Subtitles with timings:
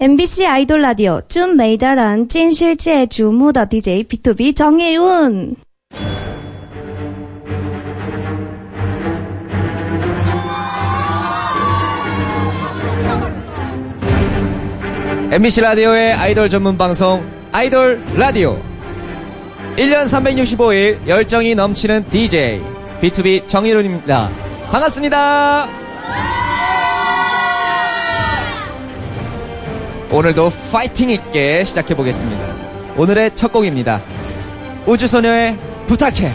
[0.00, 5.54] MBC 아이돌 라디오 좀 메이다란 찐실체 주무다 DJ B2B 정혜윤.
[15.30, 18.60] MBC 라디오의 아이돌 전문 방송 아이돌 라디오.
[19.76, 22.60] 1년 365일 열정이 넘치는 DJ
[23.00, 24.28] B2B 정혜윤입니다.
[24.72, 25.83] 반갑습니다.
[30.14, 32.54] 오늘도 파이팅 있게 시작해 보겠습니다.
[32.96, 34.00] 오늘의 첫 곡입니다.
[34.86, 36.30] 우주소녀의 부탁해.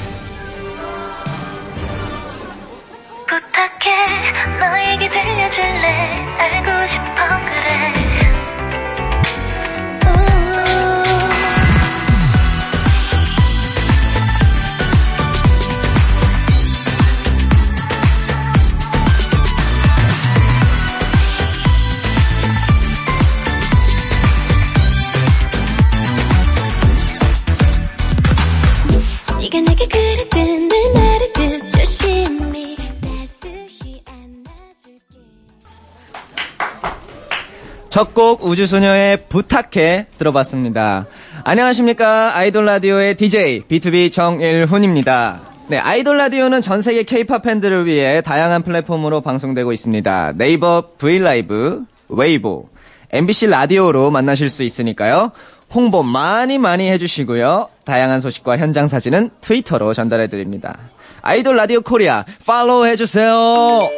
[38.00, 41.06] 첫 곡 우주소녀의 부탁해 들어봤습니다.
[41.44, 45.42] 안녕하십니까 아이돌 라디오의 DJ BTOB 정일훈입니다.
[45.68, 50.32] 네, 아이돌 라디오는 전 세계 K-팝 팬들을 위해 다양한 플랫폼으로 방송되고 있습니다.
[50.38, 52.70] 네이버 브이라이브, 웨이보,
[53.12, 55.34] MBC 라디오로 만나실 수 있으니까요.
[55.70, 57.68] 홍보 많이 많이 해주시고요.
[57.84, 60.78] 다양한 소식과 현장 사진은 트위터로 전달해드립니다.
[61.22, 63.90] 아이돌 라디오 코리아 팔로우 해주세요.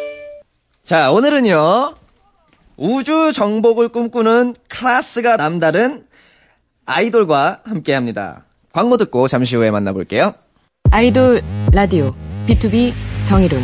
[0.83, 2.00] 자, 오늘은요.
[2.83, 6.03] 우주 정복을 꿈꾸는 클래스가 남다른
[6.87, 8.45] 아이돌과 함께 합니다.
[8.73, 10.33] 광고 듣고 잠시 후에 만나볼게요.
[10.89, 11.43] 아이돌
[11.73, 12.11] 라디오
[12.47, 12.91] BTOB
[13.23, 13.64] 정일훈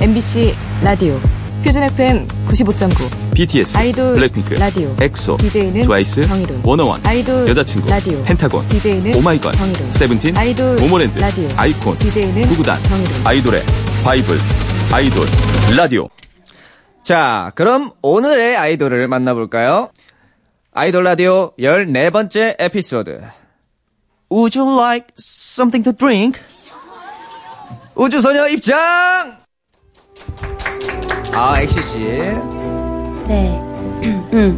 [0.00, 1.16] MBC 라디오
[1.62, 8.20] 표준 FM 95.9 BTS, 아이돌 블랙핑크, 라디오 엑소, DJ는 트와이스, 정일훈 워너원, 아이돌 여자친구, 라디오
[8.24, 13.62] 펜타곤, DJ는 오마이걸, 정일훈 세븐틴, 아이돌 모모랜드, 라디오 아이콘, DJ는 구구단, 정일훈 아이돌의
[14.02, 14.36] 바이블,
[14.92, 15.24] 아이돌,
[15.76, 16.08] 라디오.
[17.06, 19.90] 자, 그럼 오늘의 아이돌을 만나볼까요?
[20.72, 23.22] 아이돌 라디오 14번째 에피소드.
[24.32, 26.40] Would you like something to drink?
[27.94, 28.76] 우주소녀 입장!
[31.32, 31.98] 아, 엑시씨.
[33.28, 33.62] 네.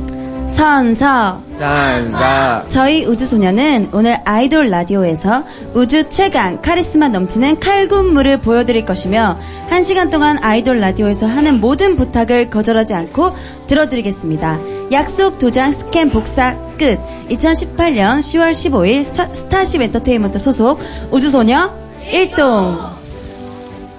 [0.50, 1.40] 선서.
[1.58, 2.64] 선서.
[2.68, 5.44] 저희 우주소녀는 오늘 아이돌 라디오에서
[5.74, 9.36] 우주 최강 카리스마 넘치는 칼군무를 보여드릴 것이며
[9.68, 13.34] 한 시간 동안 아이돌 라디오에서 하는 모든 부탁을 거절하지 않고
[13.66, 14.58] 들어드리겠습니다.
[14.92, 16.98] 약속 도장 스캔 복사 끝.
[17.28, 20.80] 2018년 10월 15일 스타, 스타쉽 엔터테인먼트 소속
[21.10, 21.70] 우주소녀
[22.10, 22.98] 일동.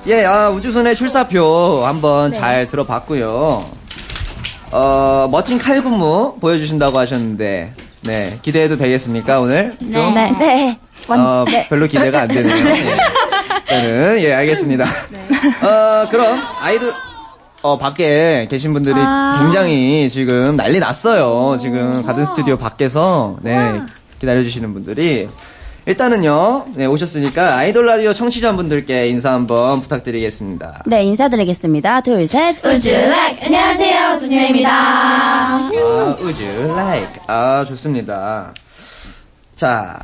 [0.08, 3.79] 예, 아, 우주소녀의 출사표 한번 잘 들어봤고요.
[4.72, 9.76] 어, 멋진 칼군무 보여주신다고 하셨는데, 네, 기대해도 되겠습니까, 오늘?
[9.80, 10.14] 좀?
[10.14, 10.32] 네.
[10.38, 10.80] 네.
[11.08, 12.54] 어, 별로 기대가 안 되네요.
[13.72, 13.76] 예.
[13.76, 14.86] 일단은, 예, 알겠습니다.
[14.86, 16.94] 어, 그럼, 아이돌,
[17.64, 18.96] 어, 밖에 계신 분들이
[19.40, 21.58] 굉장히 지금 난리 났어요.
[21.58, 23.82] 지금 가든 스튜디오 밖에서, 네,
[24.20, 25.28] 기다려주시는 분들이.
[25.90, 30.84] 일단은요, 네, 오셨으니까 아이돌 라디오 청취자분들께 인사 한번 부탁드리겠습니다.
[30.86, 32.02] 네, 인사드리겠습니다.
[32.02, 32.64] 둘, 셋.
[32.64, 34.00] 우주 락 안녕하세요
[34.68, 35.70] 아,
[36.22, 37.22] 우주, like.
[37.26, 38.54] 아, 좋습니다.
[39.56, 40.00] 자,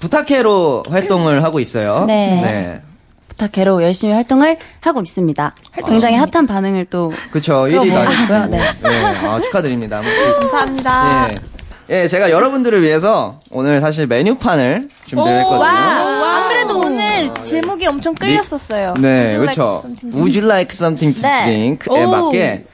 [0.00, 2.04] 부탁해로 활동을 하고 있어요.
[2.08, 2.80] 네.
[3.28, 5.54] 부탁해로 열심히 활동을 하고 있습니다.
[5.86, 8.46] 굉장히 핫한 반응을 또 그쵸, 1위가 끌어모았고요.
[8.46, 8.58] 네.
[8.82, 10.02] 네, 아, 축하드립니다.
[10.40, 11.28] 감사합니다.
[11.30, 11.51] 예.
[11.92, 15.64] 예, 제가 여러분들을 위해서 오늘 사실 메뉴판을 준비를 했거든요.
[15.66, 18.94] 안 그래도 오늘 제목이 엄청 끌렸었어요.
[18.98, 19.82] 네, 그렇죠.
[20.04, 21.44] Would you like something to 네.
[21.44, 22.10] drink에 오.
[22.10, 22.64] 맞게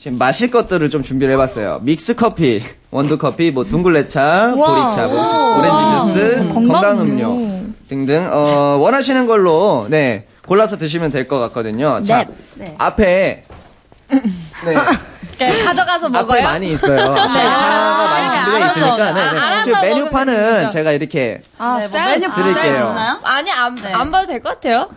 [0.00, 1.80] 지금 마실 것들을 좀 준비를 해봤어요.
[1.82, 7.36] 믹스 커피, 원두 커피, 뭐 둥글레차, 보리차, 뭐 오렌지 주스, 건강 음료
[7.88, 12.02] 등등 어, 원하시는 걸로 네 골라서 드시면 될 것 같거든요.
[12.04, 12.76] 자, 네.
[12.78, 13.42] 앞에
[14.10, 14.74] 네.
[15.46, 16.42] 네, 가져가서 앞에 먹어요?
[16.42, 17.00] 많이 있어요.
[17.16, 19.62] 앞에 차가 많이 준비되어 있으니까 네, 네.
[19.64, 20.70] 지금 메뉴판은.
[20.70, 22.94] 제가 이렇게 아, 쌀, 메뉴 드릴게요.
[23.24, 24.88] 아니, 안, 안 봐도 될 것 같아요.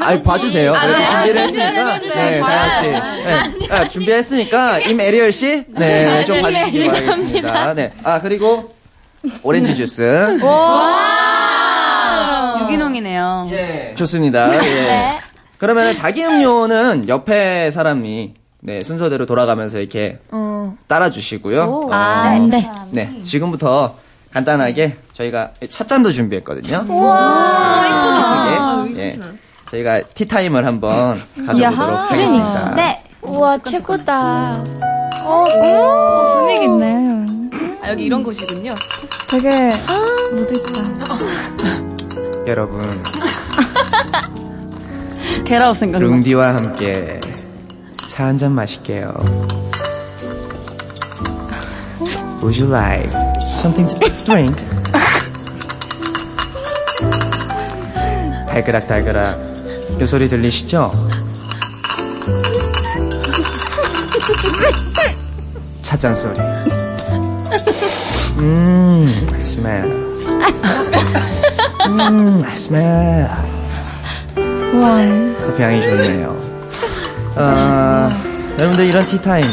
[0.00, 0.74] 아, 봐주세요.
[0.74, 1.06] 아, 그래도 네.
[1.06, 1.98] 준비를 아, 했으니까.
[2.00, 2.40] 준비를 네.
[2.40, 2.82] 다현 씨.
[2.88, 3.68] 네.
[3.74, 5.64] 아, 준비했으니까, 임에리얼 씨.
[5.68, 7.74] 네, 좀 봐주시기 바라겠습니다.
[7.74, 7.92] 네.
[8.04, 8.74] 아, 그리고,
[9.42, 10.38] 오렌지 주스.
[12.60, 13.48] 유기농이네요.
[13.52, 13.94] 예.
[13.96, 14.54] 좋습니다.
[14.64, 15.18] 예.
[15.58, 18.34] 그러면 자기 음료는 옆에 사람이,
[18.68, 20.18] 네, 순서대로 돌아가면서 이렇게
[20.88, 21.62] 따라주시고요.
[21.62, 21.88] 어,
[22.50, 22.70] 네.
[22.90, 23.96] 네, 지금부터
[24.30, 26.84] 간단하게 저희가 찻잔도 준비했거든요.
[27.02, 29.02] 와, 예쁘게.
[29.02, 29.18] 예.
[29.70, 32.74] 저희가 티타임을 한번 가져보도록 하겠습니다.
[32.74, 33.02] 네.
[33.22, 34.64] 우와, 최고다.
[35.24, 37.26] 어, 오, 분위기 있네.
[37.82, 38.74] 약간 이런 곳이군요.
[39.30, 39.72] 되게
[40.34, 40.70] 못했다.
[42.46, 42.82] 여러분,
[45.46, 46.06] 게라우 생각나.
[46.06, 47.18] 룽디와 함께
[48.18, 49.14] 차 한 잔 마실게요.
[52.42, 53.08] Would you like
[53.46, 54.58] something to drink?
[58.48, 59.38] 달그락 달그락
[60.00, 60.90] 요 소리 들리시죠?
[65.82, 66.40] 찻잔 소리.
[68.38, 69.82] 음, 스멜.
[71.86, 73.28] 음, 스멜.
[74.74, 74.98] 와.
[75.46, 76.57] 커피 향이 좋네요.
[77.40, 78.10] 아,
[78.58, 79.44] 여러분들 이런 티타임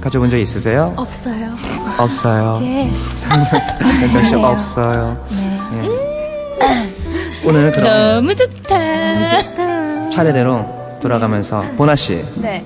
[0.00, 0.92] 가져본 적 있으세요?
[0.96, 1.54] 없어요.
[1.96, 2.58] 없어요.
[2.62, 2.90] 예.
[4.26, 5.26] 씨 없어요.
[5.32, 5.88] 예.
[7.46, 7.84] 오늘 그럼
[8.16, 10.10] 너무 좋다.
[10.10, 12.64] 차례대로 돌아가면서 보나 씨 네.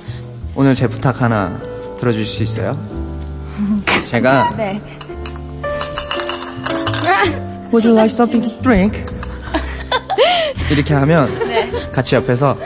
[0.54, 1.60] 오늘 제 부탁 하나
[1.98, 2.78] 들어주실 수 있어요?
[4.06, 4.80] 제가 네.
[7.72, 9.04] Would you like something to drink?
[10.70, 11.28] 이렇게 하면
[11.92, 12.56] 같이 옆에서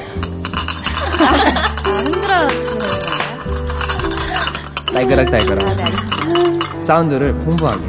[4.98, 6.82] 딸그락 딸그락.
[6.82, 7.80] 사운드를 풍부하게.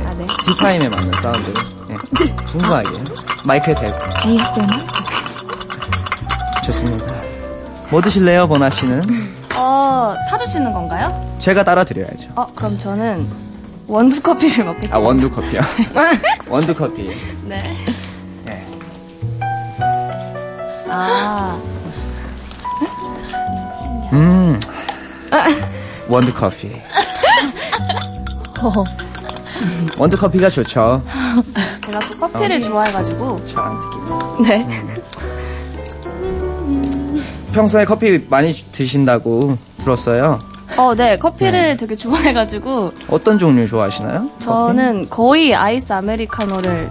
[0.45, 1.53] 티타임에 맞는 사운드를.
[1.89, 2.89] 예, 풍부하게.
[3.45, 3.97] 마이크에 대고.
[4.27, 4.67] ASMR?
[6.65, 7.15] 좋습니다.
[7.89, 9.01] 뭐 드실래요 보나 씨는?
[9.57, 11.35] 어, 타주시는 건가요?
[11.39, 12.29] 제가 따라 드려야죠.
[12.35, 13.27] 어, 그럼 저는
[13.87, 14.95] 원두 커피를 먹겠습니다.
[14.95, 15.61] 아 원두 커피요?
[16.47, 17.09] 원두 커피.
[17.45, 17.75] 네.
[18.47, 18.67] 예.
[20.87, 21.59] 아,
[24.13, 24.59] 음
[26.09, 26.71] 원두 커피
[29.97, 31.01] 원두 커피가 좋죠
[31.85, 33.45] 제가 또 커피를 좋아해가지고.
[33.45, 34.67] 잘 안 듣기는 네.
[37.53, 40.39] 평소에 커피 많이 드신다고 들었어요.
[40.77, 41.17] 어, 네.
[41.17, 42.93] 커피를 되게 좋아해가지고.
[43.09, 44.29] 어떤 종류 좋아하시나요?
[44.39, 46.89] 저는 거의 아이스 아메리카노를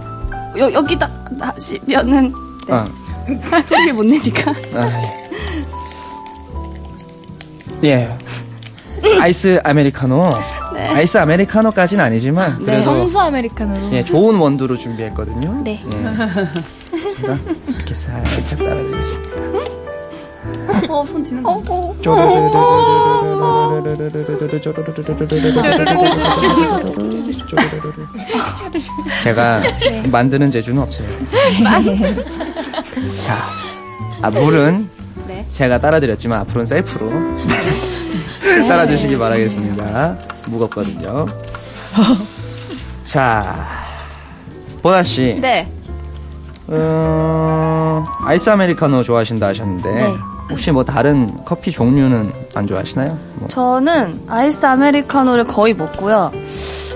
[0.57, 2.33] 여, 여기다 하시면은
[2.69, 2.85] 커피?
[3.51, 4.51] 아, 소리를 못 내니까.
[4.75, 5.01] 아,
[7.83, 7.89] 예.
[7.89, 8.17] 예.
[9.19, 10.29] 아이스 아메리카노.
[10.75, 13.91] 아이스 아메리카노까지는 아니지만 그래도 정수 아메리카노로.
[13.93, 15.61] 예, 좋은 원두로 준비했거든요.
[15.63, 15.81] 네.
[15.91, 15.97] 예.
[17.67, 19.39] 이렇게 살짝 따라드리겠습니다.
[20.89, 21.95] 어, 손 지는 거.
[29.23, 29.61] 제가
[30.11, 31.07] 만드는 재주는 없어요.
[33.25, 33.33] 자,
[34.21, 34.89] 아, 물은
[35.27, 35.45] 네.
[35.51, 37.09] 제가 따라드렸지만 앞으로는 셀프로
[38.67, 40.15] 따라주시기 바라겠습니다.
[40.47, 41.25] 무겁거든요.
[43.03, 43.67] 자,
[44.81, 45.67] 보나 씨, 네.
[46.67, 50.13] 어, 아이스 아메리카노 좋아하신다 하셨는데 네.
[50.51, 53.17] 혹시 뭐 다른 커피 종류는 안 좋아하시나요?
[53.35, 53.47] 뭐.
[53.47, 56.31] 저는 아이스 아메리카노를 거의 먹고요.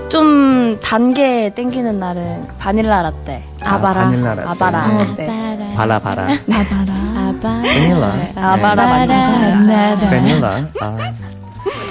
[0.08, 3.42] 좀 단게 땡기는 날은 바닐라 라떼.
[3.64, 4.04] 아, 아바라.
[4.04, 4.48] 바닐라 라떼.
[4.50, 4.86] 아바라.
[4.86, 5.14] 음.
[5.16, 5.72] 네.
[5.76, 7.62] 바라 바라, 아바.
[7.62, 9.56] 베닐라, 아바라 바닐라.
[9.56, 10.10] 나다.
[10.10, 10.68] 베닐라.
[10.80, 11.12] 아.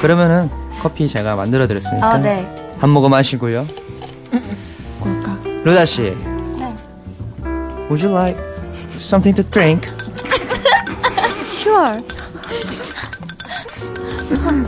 [0.04, 0.50] 그러면은
[0.82, 2.46] 커피 제가 만들어 드렸으니까 아, 네.
[2.78, 3.66] 한 모금 하시고요.
[5.00, 5.64] 꼴깍.
[5.64, 6.14] 루다 씨.
[7.90, 8.38] Would you like
[8.98, 9.88] something to drink?
[11.64, 11.98] Sure.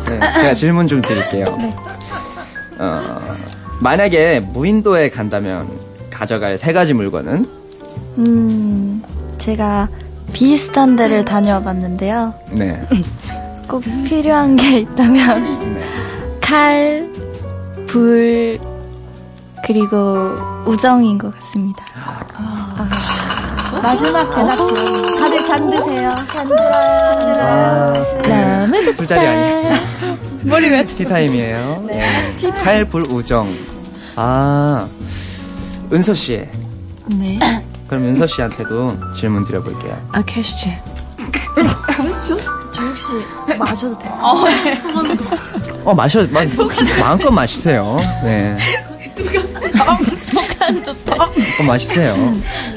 [0.05, 1.45] 네, 제가 질문 좀 드릴게요.
[2.79, 3.19] 어,
[3.81, 5.67] 만약에 무인도에 간다면
[6.09, 7.45] 가져갈 세 가지 물건은?
[8.19, 9.03] 음,
[9.37, 9.89] 제가
[10.31, 12.33] 비슷한 데를 다녀와 봤는데요.
[12.51, 12.87] 네.
[13.67, 15.43] 꼭 필요한 게 있다면
[15.73, 15.83] 네.
[16.41, 17.09] 칼,
[17.87, 18.59] 불,
[19.65, 21.83] 그리고 우정인 것 같습니다.
[23.81, 25.15] 마지막 대답 중.
[25.17, 26.09] 다들 잠 드세요.
[27.39, 28.05] 아,
[28.67, 29.75] 너무 술자리 아니에요.
[30.43, 30.85] 머리 왜?
[30.85, 31.83] 티타임이에요.
[31.87, 32.35] 네.
[32.63, 33.51] 칼, 불, 우정.
[34.15, 34.87] 아,
[35.91, 36.47] 은서 씨.
[37.07, 37.39] 네.
[37.87, 39.99] 그럼 은서 씨한테도 질문 드려볼게요.
[40.11, 40.71] 아, 퀘스천.
[43.57, 44.13] 마셔도 돼요.
[45.83, 46.41] 어, 마셔, 마,
[46.99, 47.99] 마음껏 마시세요.
[48.23, 48.57] 네.
[50.19, 51.23] 속안 좋다.
[51.23, 52.15] 어, 마시세요.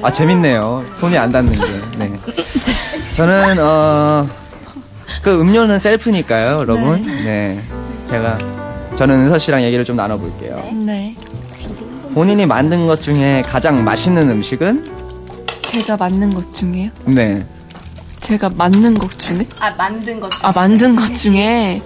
[0.03, 0.85] 아, 재밌네요.
[0.97, 1.67] 손이 안 닿는 게.
[1.99, 2.13] 네.
[3.17, 4.29] 저는, 어,
[5.23, 7.05] 그 음료는 셀프니까요, 여러분.
[7.25, 7.61] 네.
[8.07, 8.39] 제가,
[8.97, 10.63] 저는 은서 씨랑 얘기를 좀 나눠볼게요.
[10.75, 11.15] 네.
[12.15, 14.91] 본인이 만든 것 중에 가장 맛있는 음식은?
[15.63, 16.91] 제가 만든 것 중에요?
[17.05, 17.45] 네.
[18.21, 19.47] 제가 만든 것 중에?
[19.61, 20.41] 아, 만든 것 중.
[20.43, 21.83] 아, 만든 것 중에,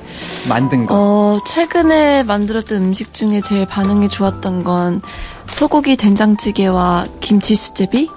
[0.48, 0.94] 만든 거.
[0.94, 5.02] 어, 최근에 만들었던 음식 중에 제일 반응이 좋았던 건
[5.48, 8.08] 소고기 된장찌개와 김치 수제비?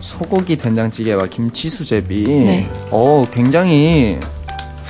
[0.00, 2.24] 소고기 된장찌개와 김치 수제비.
[2.24, 2.70] 네.
[2.90, 4.18] 어, 굉장히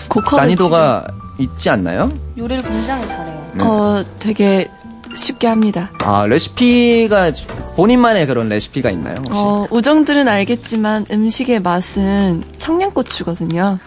[0.09, 1.07] 고커 난이도가
[1.39, 2.13] 있지 않나요?
[2.39, 3.47] 요리를 굉장히 잘해요.
[3.55, 3.65] 네.
[3.65, 4.71] 어, 되게
[5.17, 5.91] 쉽게 합니다.
[6.05, 7.33] 아, 레시피가
[7.77, 9.17] 본인만의 그런 레시피가 있나요?
[9.19, 9.33] 혹시?
[9.35, 13.79] 어, 우정들은 알겠지만 음식의 맛은 청양고추거든요.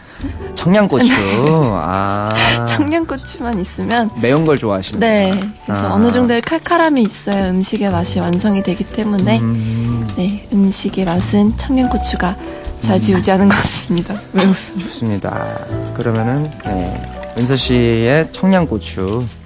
[0.55, 1.11] 청양고추.
[1.75, 2.65] 아.
[2.67, 5.31] 청양고추만 있으면 매운 걸 좋아하시는 네.
[5.65, 5.93] 그래서 아.
[5.93, 12.37] 어느 정도의 칼칼함이 있어야 음식의 맛이 완성이 되기 때문에 음, 네, 음식의 맛은 청양고추가
[12.79, 14.15] 좌지우지하는 것 같습니다.
[14.33, 14.79] 왜 웃음?
[14.79, 15.57] 좋습니다.
[15.93, 19.42] 그러면은 네, 은서 씨의 청양고추, 네,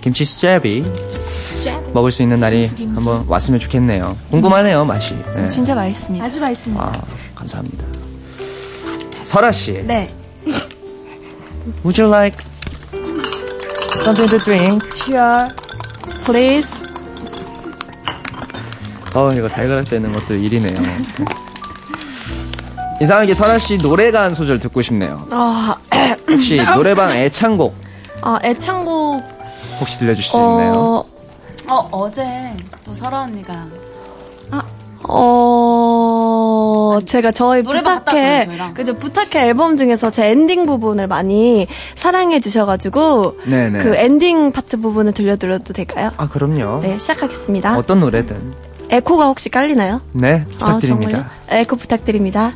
[0.00, 0.84] 김치 스제비
[1.92, 4.16] 먹을 수 있는 날이 한번 왔으면 좋겠네요.
[4.30, 5.14] 궁금하네요 맛이.
[5.36, 5.46] 네.
[5.48, 6.24] 진짜 맛있습니다.
[6.24, 6.82] 아주 맛있습니다.
[6.82, 6.92] 아,
[7.34, 7.84] 감사합니다.
[9.24, 9.72] 설아 씨.
[9.84, 10.12] 네.
[11.84, 12.38] Would you like
[13.98, 14.80] something to drink?
[14.96, 15.48] Sure.
[16.24, 16.68] Please.
[19.14, 20.74] 어, 이거 달걀 떼는 것도 일이네요.
[23.02, 25.26] 이상하게 설아 씨 노래가 한 소절 듣고 싶네요.
[25.30, 25.76] 아,
[26.28, 27.74] 혹시 노래방 애창곡
[28.22, 29.39] 아 애창곡
[29.80, 30.74] 혹시 들려주실 수 있나요?
[30.74, 31.04] 어,
[31.66, 32.24] 어, 어제
[32.84, 33.66] 또 설아 언니가
[35.02, 38.48] 어, 제가 저희 부탁해.
[38.74, 43.78] 그죠, 부탁해 앨범 중에서 제 엔딩 부분을 많이 사랑해 주셔가지고, 네네.
[43.78, 46.10] 그 엔딩 파트 부분을 들려드려도 될까요?
[46.16, 46.80] 아, 그럼요.
[46.82, 47.78] 네, 시작하겠습니다.
[47.78, 48.54] 어떤 노래든.
[48.90, 50.00] 에코가 혹시 깔리나요?
[50.12, 51.10] 네, 아, 부탁드립니다.
[51.10, 51.30] 정말요?
[51.48, 52.52] 에코 부탁드립니다.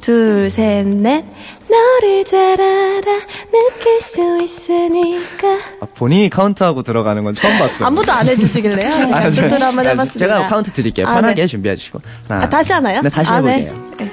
[0.00, 1.24] 둘, 셋, 넷.
[1.68, 3.20] 너를 잘 알아,
[3.52, 5.48] 느낄 수 있으니까.
[5.80, 7.86] 아, 본인이 카운트하고 들어가는 건 처음 봤어요.
[7.86, 8.90] 아무도 안 해주시길래요?
[9.14, 9.40] 아, 네.
[9.48, 10.18] 한번 아, 해봤습니다.
[10.18, 11.06] 제가 카운트 드릴게요.
[11.06, 11.46] 아, 편하게 네.
[11.46, 12.00] 준비해 주시고.
[12.28, 13.02] 하나, 아, 다시 하나요?
[13.02, 13.66] 네, 다시 아, 네.
[13.66, 13.90] 해볼게요.
[13.98, 14.12] 네.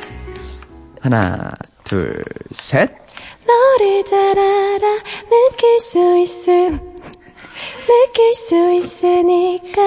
[1.01, 1.51] 하나,
[1.83, 2.91] 둘, 셋.
[3.47, 6.79] 너를 잘 알아 느낄 수 있음
[7.87, 9.81] 느낄 수 있으니까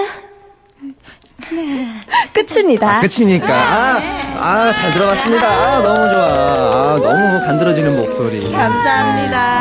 [2.33, 2.99] 끝입니다.
[2.99, 3.47] 아, 끝이니까.
[3.52, 4.00] 아,
[4.43, 5.49] 아, 잘 들어갔습니다.
[5.49, 6.25] 아, 너무 좋아.
[6.25, 8.41] 아, 너무 간드러지는 목소리.
[8.41, 9.59] 너무 감사합니다.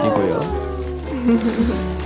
[0.00, 0.40] 감사드리고요.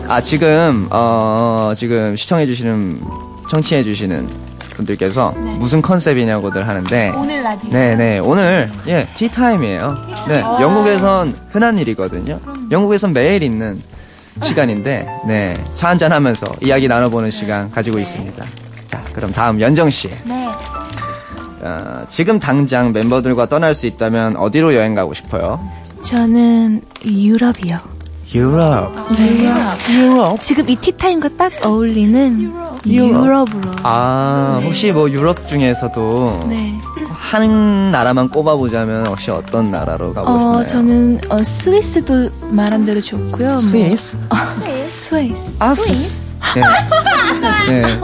[0.09, 3.01] 아, 지금, 어, 지금 시청해주시는,
[3.49, 4.29] 청취해주시는
[4.75, 7.13] 분들께서 무슨 컨셉이냐고들 하는데.
[7.17, 7.71] 오늘 라디오.
[7.71, 8.19] 네네.
[8.21, 9.97] 오늘, 예, 티타임이에요.
[10.29, 10.41] 네.
[10.41, 12.41] 영국에선 흔한 일이거든요.
[12.71, 13.81] 영국에선 매일 있는
[14.43, 15.55] 시간인데, 네.
[15.75, 18.45] 차 한잔 하면서 이야기 나눠보는 시간 가지고 있습니다.
[18.89, 20.11] 자, 그럼 다음 연정씨.
[20.25, 20.49] 네.
[21.61, 25.61] 어, 지금 당장 멤버들과 떠날 수 있다면 어디로 여행 가고 싶어요?
[26.03, 27.79] 저는 유럽이요.
[28.35, 28.93] 유럽.
[29.91, 30.43] 유럽.
[30.43, 32.53] 지금 이 티타임과 딱 어울리는
[32.87, 33.71] 유럽 으로.
[33.83, 36.79] 아, 혹시 뭐 유럽 중에서도 네.
[37.11, 40.67] 한 나라만 꼽아보자면 혹시 어떤 나라로 가고 어, 싶나요?
[40.67, 43.49] 저는 어, 스위스도 말한 대로 좋고요.
[43.49, 44.19] 뭐- 스위스?
[44.88, 45.57] 스위스.
[45.59, 46.19] 아, 스위스.
[46.55, 47.83] 네.
[47.83, 48.00] 네.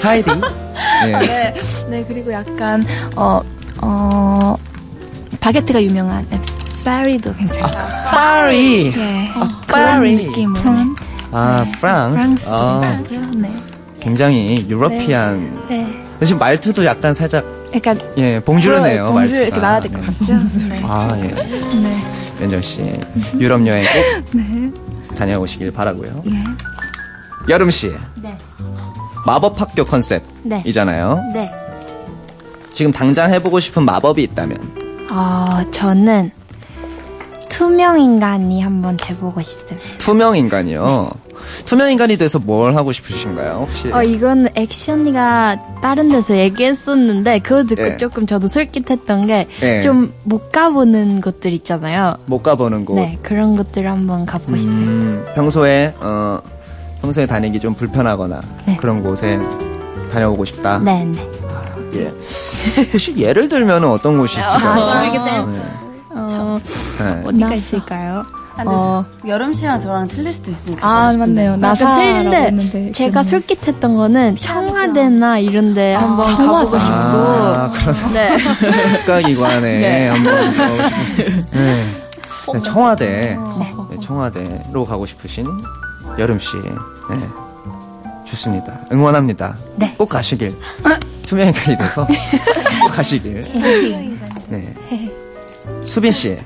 [0.00, 0.30] 하이디.
[1.06, 1.54] 네.
[1.88, 2.84] 네, 그리고 약간
[3.16, 3.40] 어,
[3.80, 4.56] 어,
[5.40, 6.40] 바게트가 유명한 네,
[6.84, 7.72] 파리도 괜찮아요.
[8.10, 8.90] 파리.
[8.90, 9.28] 네.
[9.66, 10.16] 그런 파리.
[10.26, 10.62] 느낌으로.
[11.32, 12.16] 아, 프랑스.
[12.16, 13.20] 프랑스 아, 괜찮고요.
[13.40, 13.52] 네.
[14.00, 15.66] 굉장히 유러피안.
[15.68, 16.04] 네.
[16.24, 17.44] 지금 말투도 약간 살짝
[17.74, 19.12] 약간 예, 봉주르네요.
[19.12, 19.40] 봉주르 말투가.
[19.46, 20.06] 이렇게 나와야 될것 네.
[20.06, 20.68] 같죠?
[20.68, 20.80] 네.
[20.84, 21.22] 아, 예.
[21.28, 21.96] 네.
[22.42, 22.82] 연정 씨,
[23.38, 26.22] 유럽 여행 꼭 다녀오시길 바라고요.
[26.24, 26.42] 네.
[27.48, 28.36] 여름 씨, 네.
[29.26, 31.20] 마법 학교 컨셉이잖아요.
[31.34, 31.50] 네.
[32.72, 34.56] 지금 당장 해보고 싶은 마법이 있다면
[35.10, 36.30] 어, 저는
[37.48, 39.86] 투명 인간이 한번 돼보고 싶습니다.
[39.98, 41.10] 투명 인간이요.
[41.64, 43.66] 투명 인간이 돼서 뭘 하고 싶으신가요?
[43.66, 43.92] 혹시?
[43.92, 47.96] 어, 이건 엑시 언니가 다른 데서 얘기했었는데, 그거 듣고 예.
[47.96, 49.80] 조금 저도 솔깃했던 게, 예.
[49.80, 52.12] 좀 못 가보는 곳들 있잖아요.
[52.26, 52.94] 못 가보는 곳.
[52.94, 54.78] 네, 그런 곳들 한번 가보고 싶어요.
[54.78, 56.40] 음, 평소에 어
[57.00, 58.76] 평소에 다니기 좀 불편하거나 네.
[58.76, 59.38] 그런 곳에
[60.12, 60.78] 다녀오고 싶다.
[60.78, 61.28] 네, 네.
[61.94, 62.12] 예.
[62.92, 65.24] 혹시 예를 들면 어떤 곳이 있을까요?
[65.24, 65.62] 네.
[66.10, 66.60] 어,
[66.98, 67.22] 네.
[67.24, 68.24] 어디가 있을까요?
[68.56, 69.04] 근데 어.
[69.26, 70.86] 여름 씨랑 저랑 틀릴 수도 있으니까.
[70.86, 71.56] 아, 맞네요.
[71.56, 72.92] 나사라고 틀린데.
[72.92, 78.36] 제가 솔깃했던 거는 청와대나 이런데 한번 가보고 싶고, 아, 그런 네.
[78.98, 80.08] 국가기관에 네.
[80.08, 81.42] 한번 가고 싶은.
[81.52, 81.84] 네.
[82.52, 83.38] 네, 청와대.
[83.90, 85.46] 네, 청와대로 가고 싶으신
[86.18, 86.56] 여름 씨.
[86.58, 87.18] 네.
[88.26, 88.80] 좋습니다.
[88.92, 89.56] 응원합니다.
[89.76, 89.94] 네.
[89.96, 90.56] 꼭 가시길.
[91.26, 92.06] 투명인간이 돼서
[92.82, 93.42] 꼭 가시길.
[94.48, 94.74] 네.
[95.84, 96.38] 수빈 씨.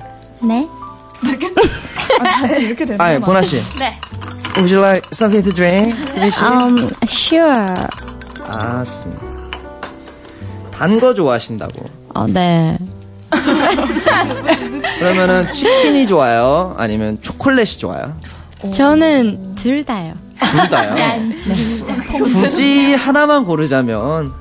[0.43, 0.69] 네.
[2.61, 3.57] 이렇게 되는 아, 보나 씨.
[3.79, 3.99] 네.
[4.57, 5.93] Would you like something to drink?
[6.11, 6.45] 수빈 씨.
[6.45, 7.67] Um, sure.
[8.47, 9.23] 아, 좋습니다.
[10.71, 11.85] 단 거 좋아하신다고.
[12.15, 12.77] 어, 네.
[14.99, 16.75] 그러면은 치킨이 좋아요?
[16.79, 18.15] 아니면 초콜릿이 좋아요?
[18.73, 20.15] 저는 둘 다요.
[20.41, 21.19] 둘 다요?
[22.23, 24.33] 굳이 하나만 고르자면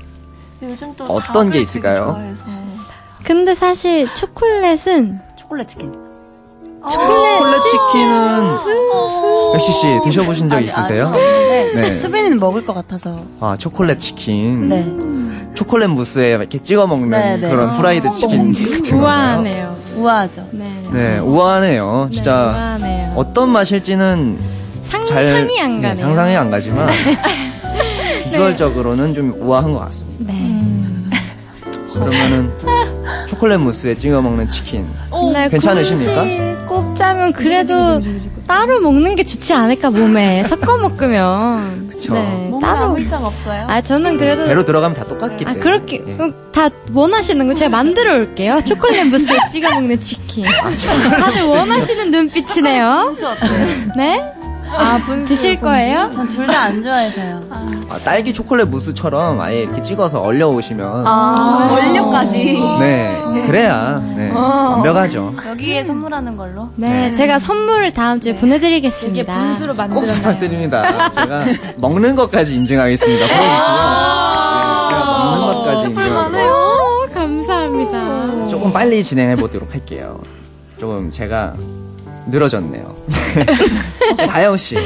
[0.61, 2.17] 요즘 또 어떤 게 있을까요?
[3.23, 5.93] 근데 사실 초콜릿은 초콜릿 치킨.
[6.91, 8.57] 초콜릿 치킨은
[9.55, 11.11] 엑시 씨 드셔보신 적 있으세요?
[11.11, 11.95] 네.
[11.95, 13.23] 수빈이는 먹을 것 같아서.
[13.39, 14.69] 아 초콜릿 치킨.
[14.69, 14.85] 네.
[15.55, 17.49] 초콜릿 무스에 이렇게 찍어 먹는 네, 네.
[17.49, 18.99] 그런 프라이드 치킨 같은?
[18.99, 19.77] 우아하네요.
[19.95, 20.47] 우아하죠.
[20.51, 20.83] 네.
[20.91, 22.09] 네, 우아하네요.
[22.11, 23.02] 진짜 우아하네요.
[23.15, 24.37] 어떤 맛일지는
[24.89, 26.05] 잘 상상이 안 네, 가네요.
[26.05, 26.89] 상상이 안 가지만
[28.25, 30.33] 비주얼적으로는 좀 우아한 것 같습니다.
[30.33, 30.59] 네.
[31.93, 32.51] 그러면은
[33.29, 34.87] 초콜릿 무스에 찍어 먹는 치킨
[35.33, 36.67] 네, 괜찮으십니까?
[36.67, 37.99] 꼽자면 그래도
[38.47, 41.89] 따로 먹는 게 좋지 않을까 몸에 섞어 먹으면.
[41.89, 42.13] 그쵸.
[42.13, 42.97] 네, 따로.
[42.97, 43.65] 이상 없어요?
[43.67, 45.59] 아 저는 그래도 배로 들어가면 다 똑같기 아 때문에.
[45.59, 46.17] 그렇게 예.
[46.51, 48.61] 다 원하시는 거 제가 만들어 올게요.
[48.65, 50.45] 초콜릿 무스에 찍어 먹는 치킨.
[50.47, 50.69] 아,
[51.19, 53.13] 다들 원하시는 눈빛이네요.
[53.15, 53.93] 어때요?
[53.95, 54.23] 네?
[54.71, 56.09] 아 분수 드실 거예요?
[56.11, 57.43] 전 둘 다 안 좋아해서요.
[57.89, 62.57] 아, 딸기 초콜릿 무스처럼 아예 이렇게 찍어서 얼려 오시면 아, 원료까지.
[62.79, 65.35] 네 그래야 네, 완벽하죠.
[65.49, 66.69] 여기에 선물하는 걸로.
[66.75, 67.15] 네, 네.
[67.15, 69.21] 제가 선물을 다음 주에 보내 드리겠습니다.
[69.21, 70.15] 이게 분수로 꼭 만들었나요?
[70.15, 71.09] 부탁드립니다.
[71.11, 71.45] 제가
[71.77, 73.25] 먹는 것까지 인증하겠습니다.
[73.27, 73.51] 보여주시면
[74.89, 76.53] 네, 제가 먹는 것까지 인증하겠습니다.
[76.53, 78.47] 오, 감사합니다.
[78.47, 80.19] 조금 빨리 진행해 보도록 할게요.
[80.79, 81.53] 조금 제가
[82.27, 82.95] 늘어졌네요.
[84.27, 84.77] 다영 씨,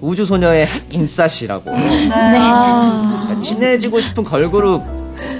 [0.00, 3.40] 우주 소녀의 인싸 씨라고 네.
[3.40, 4.82] 친해지고 싶은 걸그룹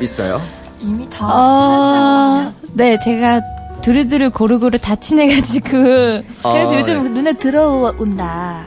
[0.00, 0.40] 있어요?
[0.80, 3.40] 이미 다 어, 네, 제가
[3.80, 5.68] 두루두루 고루고루 다 친해가지고.
[5.70, 8.66] 그래서 그래서 요즘 눈에 들어온다.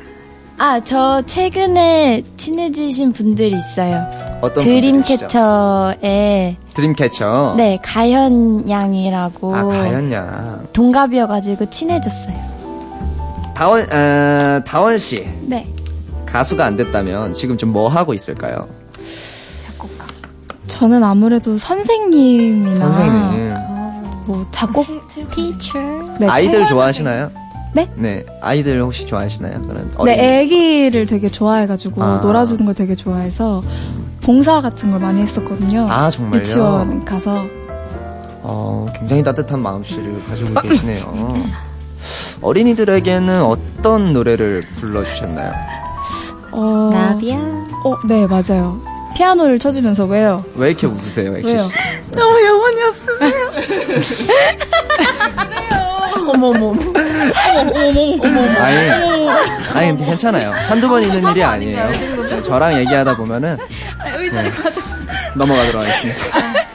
[0.60, 4.27] 아, 저 최근에 친해지신 분들이 있어요.
[4.42, 4.64] 어떤?
[4.64, 7.56] 드림캐쳐에, 드림캐쳐.
[7.58, 9.56] 네, 가현 양이라고.
[9.56, 10.68] 아 가연양.
[10.74, 12.36] 동갑이어가지고 친해졌어요.
[13.56, 15.68] 다원 어, 다원 씨 네.
[16.28, 18.58] 가수가 안 됐다면 지금 좀 뭐 하고 있을까요?
[20.68, 23.54] 저는 아무래도 선생님이나 선생님
[24.26, 24.86] 뭐 작곡
[26.20, 27.32] 네, 아이들 책- 좋아하시나요?
[27.74, 27.90] 네?
[27.96, 29.62] 네 아이들 혹시 좋아하시나요?
[29.62, 32.20] 그런 네, 애기를 되게 좋아해가지고 아.
[32.22, 33.64] 놀아주는 걸 되게 좋아해서
[34.28, 35.88] 봉사 같은 걸 많이 했었거든요.
[35.90, 36.42] 아, 정말요?
[36.42, 37.48] 유치원 가서
[38.44, 41.46] 어, 굉장히 따뜻한 마음씨를 가지고 계시네요.
[42.42, 45.54] 어린이들에게는 어떤 노래를 불러주셨나요?
[46.52, 47.38] 어, 나비야.
[47.86, 48.82] 어, 네 맞아요.
[49.16, 50.44] 피아노를 쳐주면서 왜요?
[50.56, 51.64] 왜 이렇게 웃으세요, 엑시 왜요?
[51.64, 51.72] 씨?
[52.12, 53.52] 너무 영혼이 없으세요.
[58.60, 58.90] 아니,
[59.74, 60.52] 아니 근데 괜찮아요.
[60.68, 61.90] 한두 번 있는 일이 아니에요.
[62.30, 64.52] 네, 저랑 얘기하다 보면은 네,
[65.36, 66.22] 넘어가도록 하겠습니다.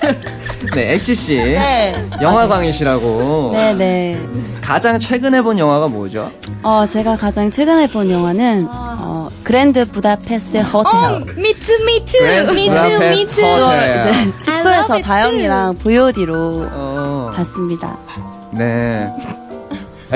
[0.75, 1.95] 네, 엑시 씨, 네.
[2.21, 4.21] 영화광이시라고 네 네.
[4.62, 6.31] 가장 최근에 본 영화가 뭐죠?
[6.62, 11.21] 어, 제가 가장 최근에 본 영화는, 어, 그랜드 부다페스트 호텔.
[11.37, 14.09] me too, me too, 그랜드 부다페스트 호텔.
[14.09, 17.97] 이제 숙소에서 다영이랑 VOD로 어, 봤습니다.
[18.53, 19.11] 네.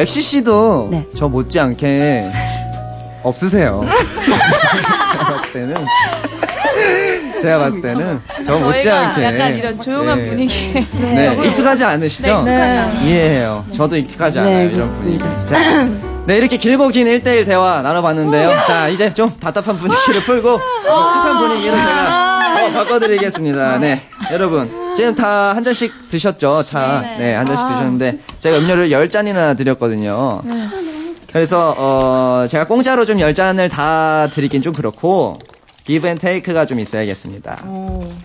[0.04, 1.06] 씨도 네.
[1.16, 2.30] 저 못지않게
[3.22, 3.84] 없으세요.
[5.12, 5.74] 제가 봤을 때는
[7.40, 10.28] 제가 봤을 때는 저 못지않게 약간 이런 조용한 네.
[10.28, 10.86] 분위기에.
[11.00, 12.42] 네, 익숙하지 않으시죠?
[12.44, 12.92] 네.
[13.04, 13.64] 이해해요.
[13.74, 15.18] 저도 익숙하지 네, 않아요, 이런 분위기.
[15.48, 15.88] 자,
[16.26, 18.50] 네, 이렇게 길고 긴 1대1 대화 나눠봤는데요.
[18.66, 23.78] 자, 이제 좀 답답한 분위기를 풀고 익숙한 분위기로 제가 어, 바꿔드리겠습니다.
[23.78, 24.68] 네, 여러분.
[24.96, 26.64] 지금 다 한 잔씩 드셨죠?
[26.64, 27.00] 차.
[27.18, 30.42] 네, 한 잔씩 드셨는데 제가 음료를 10잔이나 드렸거든요.
[31.32, 35.38] 그래서 어, 제가 공짜로 좀 10잔을 다 드리긴 좀 그렇고
[35.86, 37.62] give and take가 좀 있어야겠습니다.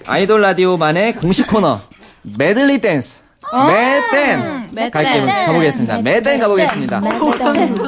[0.08, 1.78] 아이돌 라디오만의 공식 코너
[2.24, 3.20] 메들리 댄스.
[3.68, 6.02] 매댄 갈게 가보겠습니다.
[6.02, 7.02] 매댄 가보겠습니다.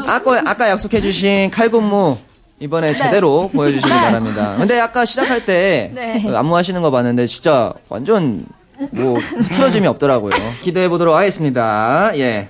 [0.07, 2.17] 아까 아까 약속해주신 칼군무
[2.59, 4.55] 이번에 제대로 보여주시기 바랍니다.
[4.57, 8.45] 근데 아까 시작할 때그 안무 하시는 거 봤는데 진짜 완전
[8.91, 10.33] 뭐 흐트러짐이 없더라고요.
[10.61, 12.11] 기대해 보도록 하겠습니다.
[12.15, 12.49] 예.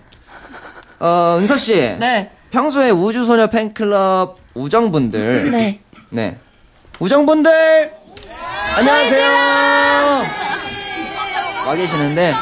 [0.99, 1.73] 어 은서 씨.
[1.99, 2.31] 네.
[2.51, 5.51] 평소에 우주소녀 팬클럽 우정분들.
[5.51, 5.79] 네.
[6.09, 6.37] 네.
[6.99, 7.91] 우정분들!
[8.75, 9.27] 안녕하세요!
[11.65, 12.33] 와 계시는데,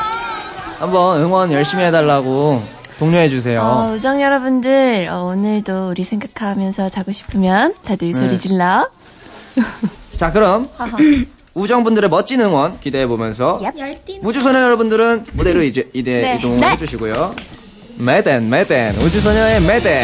[0.82, 2.64] 한번 응원 열심히 해달라고
[2.98, 3.62] 독려해주세요.
[3.62, 8.90] 어, 우정 여러분들, 어, 오늘도 우리 생각하면서 자고 싶으면 다들 소리 질러.
[10.18, 10.68] 자, 그럼,
[11.54, 13.60] 우정분들의 멋진 응원 기대해보면서,
[14.24, 17.36] 우주소녀 여러분들은 무대로 이제, 이대 이동해주시고요.
[18.00, 20.04] 매댄, 매댄, 우주소녀의 매댄.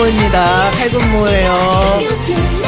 [0.00, 0.70] 칼군무입니다.
[0.78, 2.59] 칼군무예요.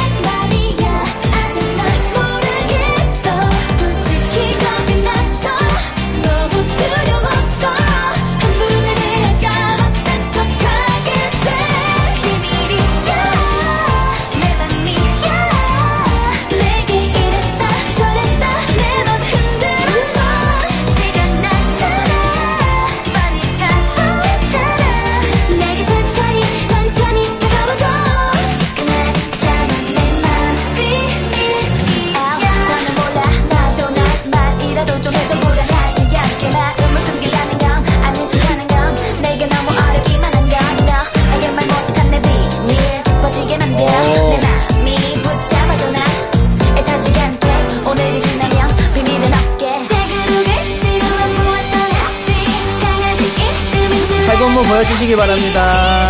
[54.63, 56.09] 칼군무 보여주시기 바랍니다.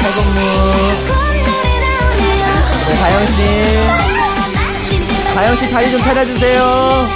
[0.00, 0.40] 칼군무.
[2.88, 3.42] 네, 다영씨.
[5.34, 7.08] 다영씨 자리 좀 찾아주세요.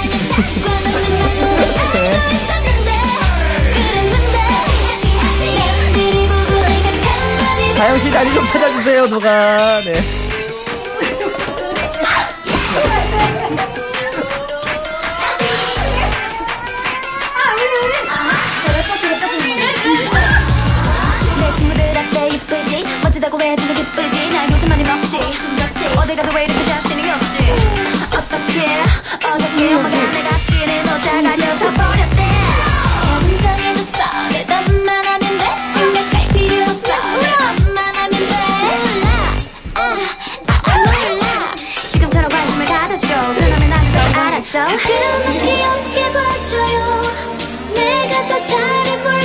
[1.93, 2.11] 네.
[7.77, 9.81] 다영씨 자리 좀 찾아주세요, 누가.
[9.81, 9.93] 네.
[25.19, 27.37] 먹지 어디 가도 왜 이렇게 자신이 없지?
[28.15, 28.81] 어떻게
[29.27, 32.15] 어떻게 엄마가 내가 끼는 오자가 녀서 버렸대.
[32.15, 32.23] 돼.
[39.75, 39.99] 아,
[44.55, 47.01] 아, 그럼 귀엽게 봐줘요.
[47.73, 49.22] 내가 더 잘해볼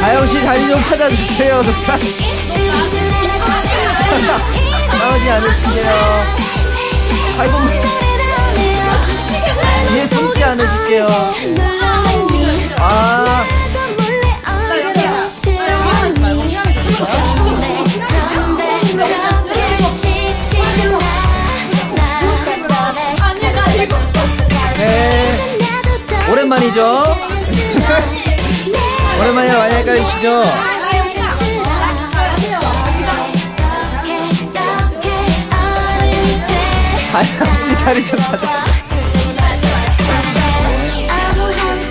[0.00, 1.96] 다영 씨 자리 좀 찾아주세요, 누가.
[4.98, 6.24] 나오지 않으실게요.
[7.36, 7.70] 칼군무.
[9.88, 11.06] 뒤에 숨지 않으실게요.
[12.78, 13.44] 아,
[24.78, 26.30] 네.
[26.30, 27.37] 오랜만이죠?
[29.18, 30.42] 오랜만이라 많이 헷갈리시죠?
[37.12, 38.46] 다영씨 자리 좀 찾아.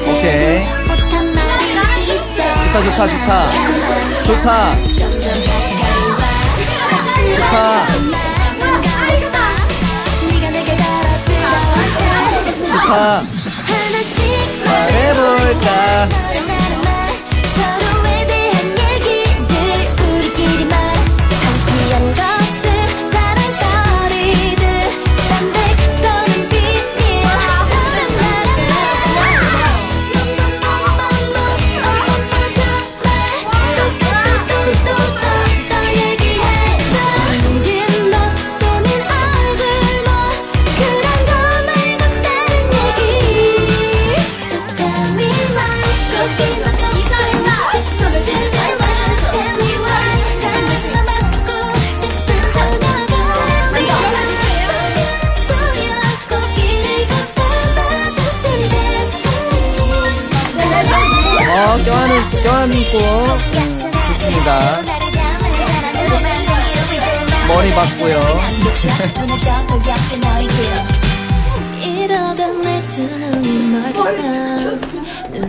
[0.07, 0.63] 오케이.
[2.63, 3.51] 좋다, 좋다, 좋다.
[4.23, 4.75] 좋다.
[4.93, 5.17] 좋다.
[12.69, 13.23] 좋다.
[14.65, 16.26] 말해볼까?
[62.67, 63.37] 껴안고.
[64.07, 64.59] 좋습니다.
[67.47, 68.19] 머리 맞고요.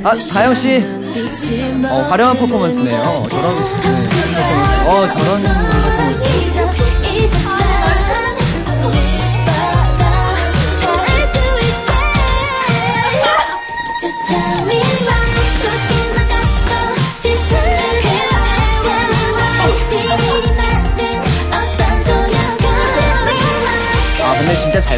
[0.05, 0.77] 아, 다영 씨.
[1.91, 3.27] 어, 화려한 퍼포먼스네요.
[3.31, 4.87] 저런, 네.
[4.87, 6.68] 어, 저런 퍼포먼스.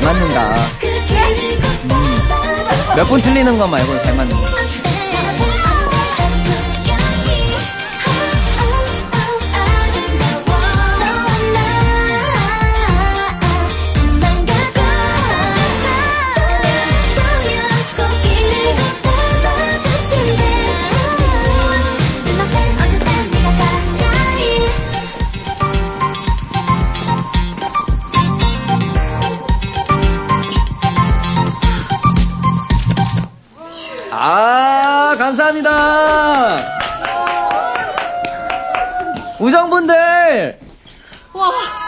[0.00, 0.54] 잘 맞는다.
[0.80, 4.59] 그 길을 걷다가 몇번 틀리는 거 말고 잘 맞는 거.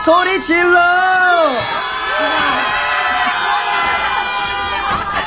[0.04, 0.80] 소리 질러!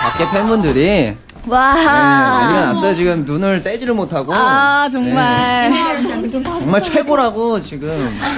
[0.02, 1.16] 밖에 팬분들이
[1.48, 1.74] 와.
[1.76, 2.96] 네, 난리가 났어요.
[2.96, 4.34] 지금 눈을 떼지를 못하고.
[4.34, 5.72] 아, 정말.
[6.44, 7.88] 정말 최고라고 지금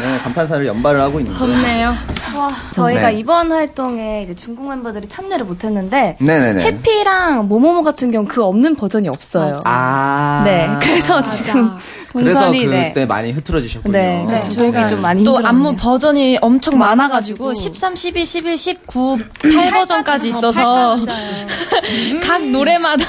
[0.02, 1.40] 네, 감탄사를 연발을 하고 있는데.
[1.40, 1.96] 덥네요.
[2.38, 3.20] 와, 저희가 네.
[3.20, 6.64] 이번 활동에 이제 중국 멤버들이 참여를 못했는데 네네네.
[6.64, 9.60] 해피랑 모모모 같은 경우 그 없는 버전이 없어요.
[9.66, 10.44] 아.
[10.46, 11.72] 네, 그래서 지금
[12.14, 13.06] 그래서 동선이 그때 네.
[13.06, 13.92] 많이 흐트러지셨군요.
[13.92, 15.40] 네, 네, 저희가 좀 많이 또.
[15.44, 20.98] 안무 버전이 엄청 많아가지고 13, 12, 11, 19, 8 버전까지 있어서
[22.24, 23.04] 각 노래마다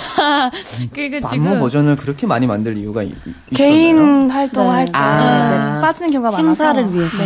[0.94, 3.02] 그리고 안무 지금 버전을 그렇게 많이 만들 이유가
[3.54, 4.32] 개인 있었나요?
[4.32, 5.74] 활동할 때 아.
[5.76, 7.16] 네, 빠지는 경우가 많아서 행사를 위해서.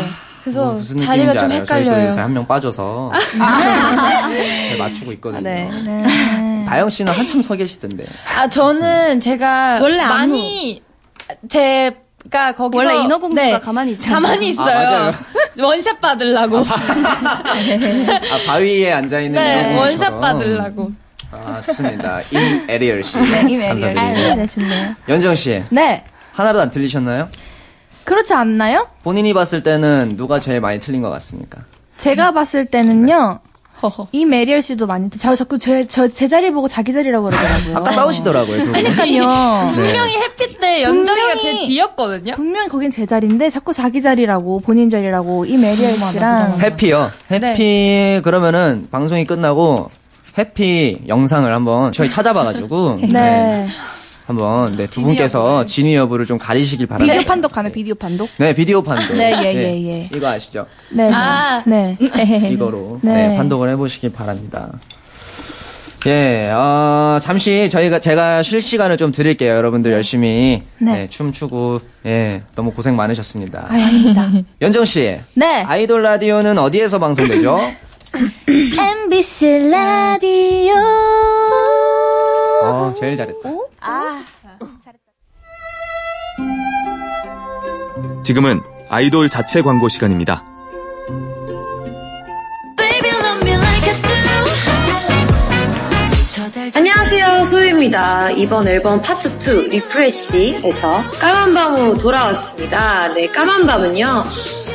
[0.45, 0.45] 네.
[0.45, 1.65] 그래서 뭐 무슨 자리가 느낌인지 좀 알아요.
[1.65, 2.09] 저희도 헷갈려요.
[2.09, 5.41] 요새 한 명 빠져서 잘 맞추고 있거든요.
[5.43, 6.65] 네.
[6.67, 8.07] 다영 씨는 한참 서 계시던데.
[8.37, 10.13] 아 저는 제가 원래 안무.
[10.33, 10.83] 많이
[11.49, 14.21] 제가 거기서 원래 인어공주가 네, 가만히 있잖아요.
[14.21, 14.77] 가만히 있어요.
[14.77, 15.13] 아, 맞아요.
[15.63, 16.59] 원샷 받으려고.
[16.59, 17.43] 아
[18.47, 20.91] 바위에 앉아 있는 네, 원샷 받으려고.
[21.31, 22.21] 아 좋습니다.
[22.31, 23.17] 임 에리얼 씨.
[23.19, 23.95] 네, 임 에리얼 씨.
[23.95, 24.35] 감사드립니다.
[24.37, 24.95] 네, 좋네요.
[25.09, 26.05] 연정 씨 네.
[26.33, 27.29] 하나도 안 틀리셨나요?
[28.05, 28.89] 그렇지 않나요?
[29.03, 31.61] 본인이 봤을 때는 누가 제일 많이 틀린 것 같습니까?
[31.99, 33.41] 제가 봤을 때는요.
[34.13, 37.77] 임 에리얼 씨도 많이 자, 자꾸 제, 저, 제 자리 보고 자기 자리라고 그러더라고요.
[37.77, 38.63] 아까 싸우시더라고요.
[38.65, 39.73] 그러니까요.
[39.77, 39.83] 네.
[39.83, 42.35] 분명히 햇빛 때 연정이가 분명히- 제 뒤였거든요.
[42.35, 47.11] 분명히 거긴 제 자리인데 자꾸 자기 자리라고 본인 자리라고 이 에리얼 씨랑 Happy요.
[47.33, 49.91] Happy 그러면은 방송이 끝나고
[50.39, 53.67] Happy 영상을 한번 저희 찾아봐가지고 네.
[54.27, 57.13] 한번 네, 두 분께서 진위 여부를 좀 가리시길 바랍니다.
[57.15, 58.31] 비디오 판독 가네 비디오 판독.
[58.39, 59.17] 네 비디오 판독.
[59.17, 60.09] 네, 예, 예, 예.
[60.15, 60.67] 이거 아시죠?
[60.91, 61.11] 네.
[61.13, 61.63] 아.
[61.67, 61.97] 네.
[62.51, 63.29] 이거로 네.
[63.29, 64.71] 네, 판독을 해보시길 바랍니다.
[66.07, 69.55] 예, 어, 잠시 저희가 제가 쉴 시간을 좀 드릴게요.
[69.55, 70.93] 여러분들 열심히 네.
[70.93, 73.67] 네, 춤추고 예, 너무 고생 많으셨습니다.
[73.71, 74.29] 아닙니다.
[74.61, 75.63] 연정 씨, 네.
[75.63, 77.73] 아이돌 라디오는 어디에서 방송되죠?
[78.49, 80.75] MBC 라디오.
[82.65, 83.72] 어, 제일 잘했다.
[88.25, 90.45] 지금은 아이돌 자체 광고 시간입니다.
[96.75, 98.31] 안녕하세요 소유입니다.
[98.31, 103.13] 이번 앨범 파트 2 RE:FRESH에서 까만 밤으로 돌아왔습니다.
[103.15, 104.25] 네 까만 밤은요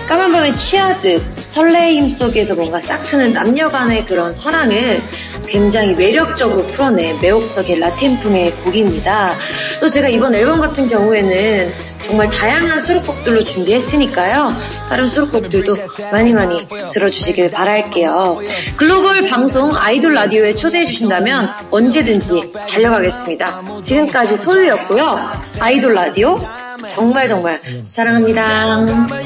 [0.07, 5.01] 까만 밤에 취하듯 설레임 속에서 뭔가 싹 트는 남녀 간의 그런 사랑을
[5.47, 9.35] 굉장히 매력적으로 풀어낸 매혹적인 라틴풍의 곡입니다.
[9.79, 11.73] 또 제가 이번 앨범 같은 경우에는
[12.05, 14.53] 정말 다양한 수록곡들로 준비했으니까요.
[14.89, 15.75] 다른 수록곡들도
[16.11, 18.39] 많이 많이 들어주시길 바랄게요.
[18.77, 23.61] 글로벌 방송 아이돌 라디오에 초대해 주신다면 언제든지 달려가겠습니다.
[23.83, 25.19] 지금까지 소유였고요.
[25.59, 26.39] 아이돌 라디오
[26.89, 27.27] 정말.
[27.27, 28.79] 정말 사랑합니다.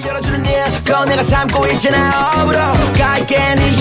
[0.08, 2.60] 열어주는 예건 내가 삼고 있잖아 업으로.
[2.98, 3.72] 갈게 네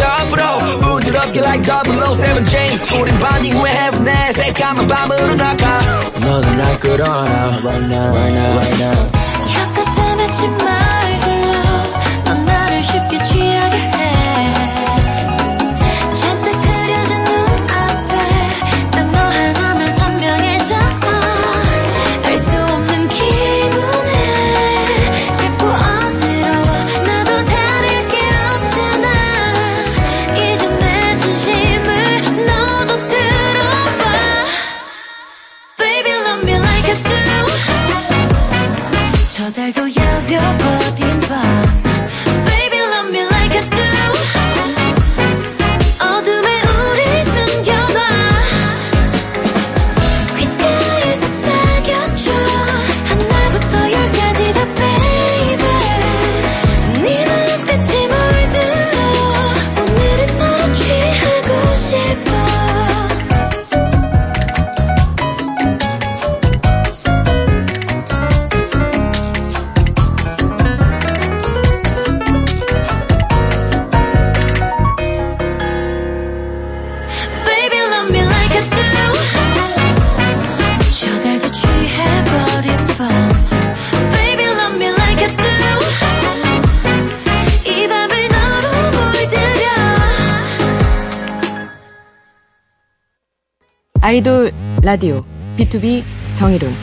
[94.10, 94.50] 아이돌
[94.82, 95.22] 라디오
[95.56, 96.02] 비투비
[96.34, 96.74] 정일훈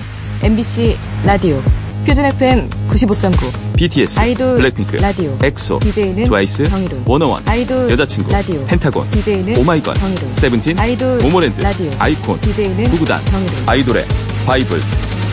[0.42, 1.62] MBC 라디오
[2.06, 8.66] 표준 FM 95.9 BTS, 아이돌 블랙핑크, 라디오 엑소, DJ는 트와이스, 정일훈 워너원, 아이돌 여자친구, 라디오
[8.68, 14.06] 펜타곤, DJ는 오마이걸, 정일훈 세븐틴, 아이돌 모모랜드, 라디오 아이콘, DJ는 구구단, 정일훈 아이돌의
[14.46, 14.80] 바이블,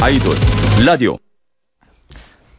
[0.03, 0.35] 아이돌
[0.85, 1.17] 라디오.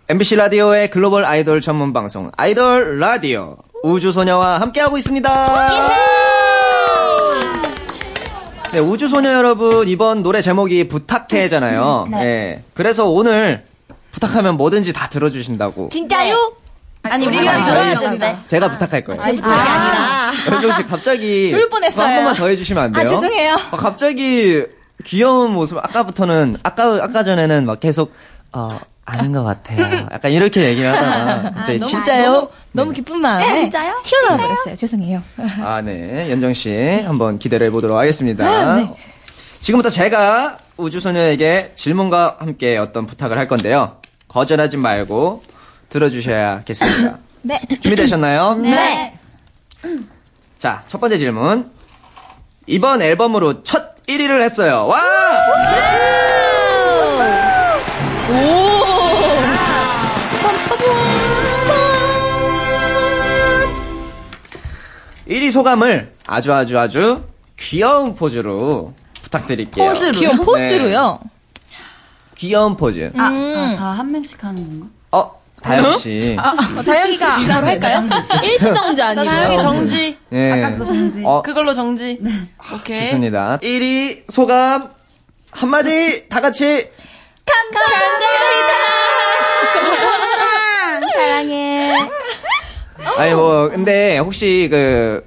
[0.08, 6.15] MBC 라디오의 글로벌 아이돌 전문 방송 아이돌 라디오 우주소녀와 함께하고 있습니다.
[8.76, 12.08] 네, 우주소녀 여러분 이번 노래 제목이 부탁해잖아요.
[12.12, 12.18] 네.
[12.18, 12.64] 네.
[12.74, 13.64] 그래서 오늘
[14.12, 15.88] 부탁하면 뭐든지 다 들어주신다고.
[15.94, 16.54] 진짜요?
[17.04, 18.38] 아니, 우리가 들어야 되는데.
[18.48, 19.22] 제가 부탁할 거예요.
[19.22, 20.56] 아니, 부탁이 아 니라.
[20.56, 22.06] 연정 씨 갑자기 졸 뻔했어요.
[22.06, 23.06] 한 번만 더 해주시면 안 돼요?
[23.06, 23.58] 아, 죄송해요.
[23.72, 24.66] 어, 갑자기
[25.06, 28.12] 귀여운 모습 아까부터는 아까 아까 전에는 막 계속
[28.52, 28.68] 어
[29.06, 30.08] 아닌 것 같아요.
[30.12, 32.50] 약간 이렇게 얘기를 하다가 갑자기 너무- 진짜요?
[32.76, 34.02] 너무, 너무 기쁜 마음에 네, 진짜요?
[34.04, 34.76] 튀어나와 버렸어요.
[34.76, 35.22] 죄송해요.
[35.62, 38.46] 아 네, 연정 씨 한번 기대를 해보도록 하겠습니다.
[38.46, 38.94] 아, 네.
[39.62, 43.98] 지금부터 제가 우주소녀에게 질문과 함께 어떤 부탁을 할 건데요.
[44.28, 45.44] 거절하지 말고
[45.90, 47.18] 들어주셔야겠습니다.
[47.44, 47.62] 네.
[47.82, 48.56] 준비되셨나요?
[48.62, 49.18] 네.
[50.58, 51.72] 자, 첫 번째 질문.
[52.68, 54.88] 이번 앨범으로 첫 1위를 했어요.
[54.88, 55.00] 와!
[65.28, 67.24] 1위 소감을 아주 아주 아주
[67.58, 69.86] 귀여운 포즈로 부탁드릴게요.
[69.88, 70.12] 포즈로요?
[70.20, 71.20] 귀여운 포즈로요?
[71.24, 71.30] 네.
[72.36, 73.12] 귀여운 포즈.
[73.18, 74.88] 아, 다 한 명씩 하는 건가?
[75.12, 76.36] 어, 다영 씨.
[76.38, 78.04] 아, 어, 다영이가 바로 할까요?
[78.44, 79.26] 일시정지 자, 아니고요.
[79.26, 80.18] 다영이 정지.
[80.30, 80.52] 네.
[80.52, 81.22] 아까 그거 정지.
[81.24, 82.20] 어, 그걸로 정지.
[82.74, 83.06] 오케이.
[83.06, 83.58] 좋습니다.
[83.64, 84.90] 1위 소감
[85.52, 86.90] 한마디 다 같이
[87.46, 88.26] 사랑해.
[93.18, 95.24] 아니 뭐 근데 혹시 그,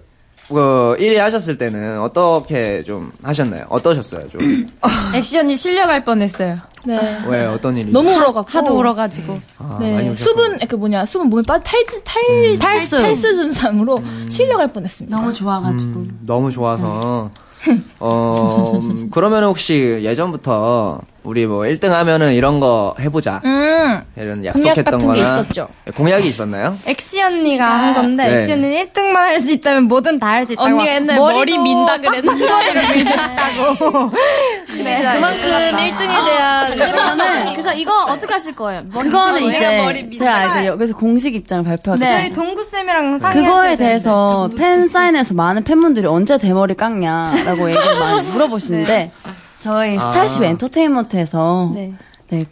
[0.48, 3.66] 그 1위 하셨을 때는 어떻게 좀 하셨나요?
[3.68, 4.28] 어떠셨어요?
[4.28, 4.66] 좀.
[5.14, 6.58] 액션이 실려갈 뻔했어요.
[6.86, 6.98] 네.
[7.28, 7.90] 왜 어떤 일이?
[7.92, 8.50] 너무 울어갖고.
[8.50, 9.34] 하도 울어가지고.
[9.58, 9.94] 아, 네.
[9.94, 10.24] 많이 오셨구나.
[10.24, 12.90] 수분, 그 뭐냐, 수분 몸에 빠, 탈, 탈, 탈수.
[12.90, 15.16] 탈수 증상으로 실려갈 뻔했습니다.
[15.16, 15.90] 너무 좋아가지고.
[16.00, 17.30] 음, 너무 좋아서.
[17.98, 23.40] 어, 음, 그러면 혹시 예전부터 우리 뭐 1등 하면은 이런 거 해보자.
[23.44, 24.02] 음.
[24.16, 25.40] 이런 공약 약속했던 같은 게 거나.
[25.40, 25.68] 있었죠.
[25.94, 26.76] 공약이 있었나요?
[26.86, 28.40] 엑시 언니가 한 건데, 네.
[28.42, 30.66] 엑시 언니는 1등만 할 수 있다면 뭐든 다 할 수 있다고.
[30.68, 32.44] 언니가 옛날에 머리 민다 그랬는데.
[32.46, 34.10] 그랬다고.
[34.82, 38.82] 네, 그만큼 1등에 대한 그러면은 그래서 이거 어떻게 하실 거예요?
[38.90, 40.66] 그거는 이제 제가 알죠.
[40.72, 42.08] 여기서 공식 입장을 발표할게요.
[42.18, 43.76] 저희 동구쌤이랑 상의했어야 그거에.
[43.76, 49.10] 대해서 팬 사인회에서 많은 팬분들이 언제 대머리 깎냐라고 얘기를 많이 물어보시는데
[49.58, 50.12] 저희 아.
[50.12, 51.94] 스타쉽 엔터테인먼트에서 네.
[52.30, 52.44] 네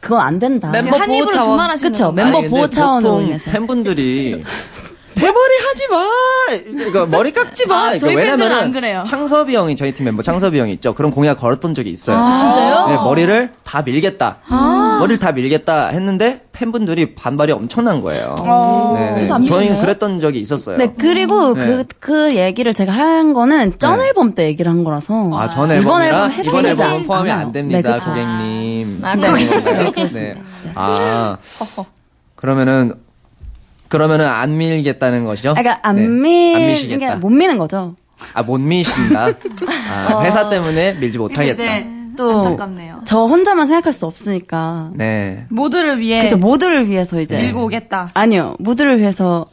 [0.00, 0.70] 그건 안 된다.
[0.70, 1.76] 멤버 한 입으로 차원.
[1.76, 2.10] 그쵸?
[2.10, 4.42] 멤버 아니, 보호 차원으로 인해서 팬분들이
[5.14, 6.84] 대머리 하지 마.
[6.86, 7.88] 이거 머리 깎지 마.
[7.88, 9.02] 아, 저희 왜냐면은 안 그래요.
[9.06, 10.94] 창섭이 형이 저희 팀 멤버 창섭이 형이 있죠.
[10.94, 12.16] 그런 공약 걸었던 적이 있어요.
[12.16, 12.86] 아, 진짜요?
[12.88, 14.38] 네, 머리를 다 밀겠다.
[14.48, 14.96] 아.
[15.00, 18.34] 머리를 다 밀겠다 했는데 팬분들이 반발이 엄청난 거예요.
[18.40, 18.94] 어.
[18.96, 19.46] 네, 네.
[19.46, 19.80] 저희는?
[19.80, 20.76] 그랬던 적이 있었어요.
[20.76, 21.84] 네 그리고 네.
[21.98, 24.06] 그그 얘기를 제가 한 거는 전 네.
[24.06, 27.46] 앨범 때 얘기를 한 거라서 아, 전 앨범이라 앨범 이번 해당되지 앨범은 포함이 않아요.
[27.46, 27.98] 안 됩니다, 네.
[27.98, 29.00] 고객님.
[29.02, 29.30] 아, 네.
[29.32, 30.18] 네, 그렇습니다.
[30.20, 30.72] 네.
[30.74, 31.36] 아.
[32.36, 32.94] 그러면은
[33.92, 35.50] 그러면은 안 밀겠다는 것이죠?
[35.50, 36.04] 아, 그러니까 안 네.
[36.06, 37.14] 안 미는 미시겠다.
[37.16, 37.94] 게못 미는 거죠.
[38.32, 39.26] 아, 못 미신다.
[39.90, 41.62] 아, 회사 때문에 밀지 못하겠다.
[42.16, 43.02] 또 안타깝네요.
[43.04, 45.44] 저 혼자만 생각할 수 없으니까 네.
[45.50, 48.10] 모두를 위해 그죠 모두를 위해서 이제 밀고 오겠다.
[48.14, 49.46] 아니요 모두를 위해서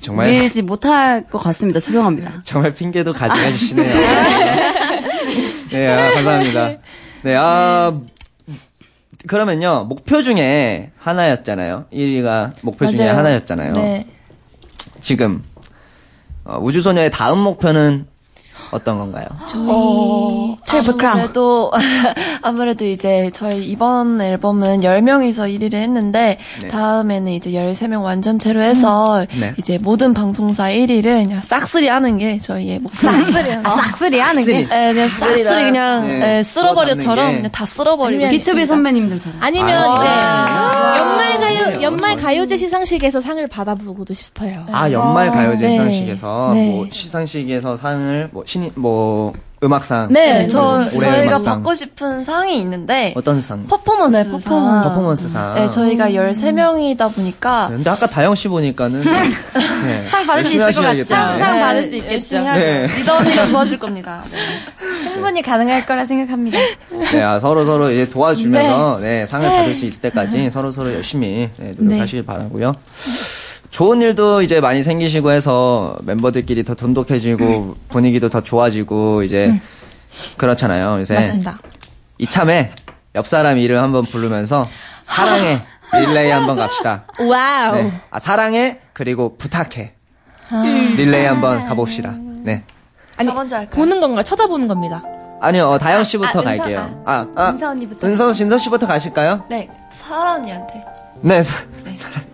[0.00, 1.78] 정말 밀지 못할 것 같습니다.
[1.78, 2.42] 죄송합니다.
[2.44, 3.94] 정말 핑계도 가져가시네요.
[5.70, 6.70] 네, 아, 감사합니다.
[7.22, 8.00] 네, 아
[9.26, 11.84] 그러면요 목표 중에 하나였잖아요.
[11.92, 13.18] 1위가 목표 중에 맞아요.
[13.18, 13.72] 하나였잖아요.
[13.74, 14.04] 네.
[15.00, 15.42] 지금
[16.44, 18.06] 어, 우주소녀의 다음 목표는
[18.70, 19.26] 어떤 건가요?
[19.54, 20.56] 어,
[21.02, 21.70] 아무래도,
[22.42, 26.68] 아무래도 이제 저희 이번 앨범은 10명이서 1위를 했는데, 네.
[26.68, 29.54] 다음에는 이제 13명 완전체로 해서, 네.
[29.58, 33.24] 이제 모든 방송사 1위를 그냥 싹쓸이 하는 게 저희의 목표입니다.
[33.32, 34.66] 싹쓸이 아, 싹쓸이 하는 게.
[34.66, 37.36] 네, 그냥 싹쓸이 그냥 네, 네, 쓸어버려처럼.
[37.36, 38.66] 그냥 다 쓸어버리고 B2B 싶습니다.
[38.66, 39.38] 선배님들처럼.
[39.42, 41.82] 아니면 아, 이제 아, 연말 가요 그러네요.
[41.82, 44.52] 연말 가요제 시상식에서 상을 받아보고도 싶어요.
[44.72, 45.72] 아 연말 가요제 네.
[45.72, 46.70] 시상식에서 네.
[46.70, 51.44] 뭐 시상식에서 상을 뭐 신인 뭐 음악상 네, 저, 올해 저희가 음악상.
[51.56, 53.66] 받고 싶은 상이 있는데, 어떤 상?
[53.66, 54.32] 퍼포먼스 네, 상.
[54.32, 54.88] 퍼포먼스.
[54.88, 55.54] 퍼포먼스 상.
[55.54, 59.00] 네, 저희가 13명이다 보니까, 근데 아까 다영 씨 보니까는
[59.84, 60.82] 네, 상 받을 수 있을 것.
[60.82, 60.98] 같죠?
[60.98, 61.04] 네.
[61.06, 62.38] 상 받을 네, 수 있겠죠.
[62.42, 62.86] 네.
[62.86, 64.22] 리더 언니가 도와줄 겁니다.
[64.30, 65.02] 네.
[65.02, 66.58] 충분히 가능할 거라 생각합니다.
[67.12, 71.48] 네, 아, 서로 서로 이제 도와주면서 네, 상을 받을 수 있을 때까지 서로 서로 열심히
[71.56, 72.74] 네, 노력하시길 바라고요.
[73.70, 79.60] 좋은 일도 이제 많이 생기시고 해서 멤버들끼리 더 돈독해지고 분위기도 더 좋아지고 이제
[80.36, 81.00] 그렇잖아요.
[81.00, 81.58] 요새 맞습니다.
[82.18, 82.70] 이참에
[83.14, 84.66] 옆 사람 이름 한번 부르면서
[85.02, 85.60] 사랑해
[85.92, 87.04] 릴레이 한번 갑시다.
[87.20, 87.74] 와우.
[87.76, 88.00] 네.
[88.10, 89.92] 아 사랑해 그리고 부탁해
[90.50, 90.62] 아.
[90.96, 92.14] 릴레이 한번 가봅시다.
[92.42, 92.64] 네.
[93.16, 93.74] 아니, 저 먼저 할까요?
[93.74, 94.22] 보는 건가요?
[94.22, 95.02] 쳐다보는 겁니다.
[95.40, 97.02] 아니요 어, 다영 씨부터 아, 은서, 갈게요.
[97.04, 98.06] 아, 아 은서 언니부터.
[98.06, 99.44] 은서 진서 씨부터 가실까요?
[99.50, 99.68] 네.
[99.92, 100.84] 사라 언니한테.
[101.22, 101.42] 네.
[101.42, 102.25] 사- 오마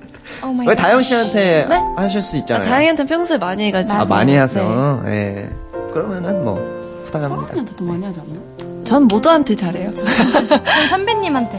[0.42, 0.82] 이왜 갓.
[0.82, 1.80] 다영 씨한테 네?
[1.96, 2.68] 하실 수 아, 있잖아요.
[2.68, 3.98] 다영이한테 평소에 많이 해가지고.
[3.98, 4.38] 아, 많이 네.
[4.38, 5.02] 하세요.
[5.06, 5.48] 예.
[5.92, 6.60] 그러면은 뭐
[7.04, 7.54] 부탁합니다.
[7.76, 8.84] 더 많이 하지 않나?
[8.84, 9.92] 전 모두한테 잘해요.
[9.94, 11.58] 그럼 선배님한테.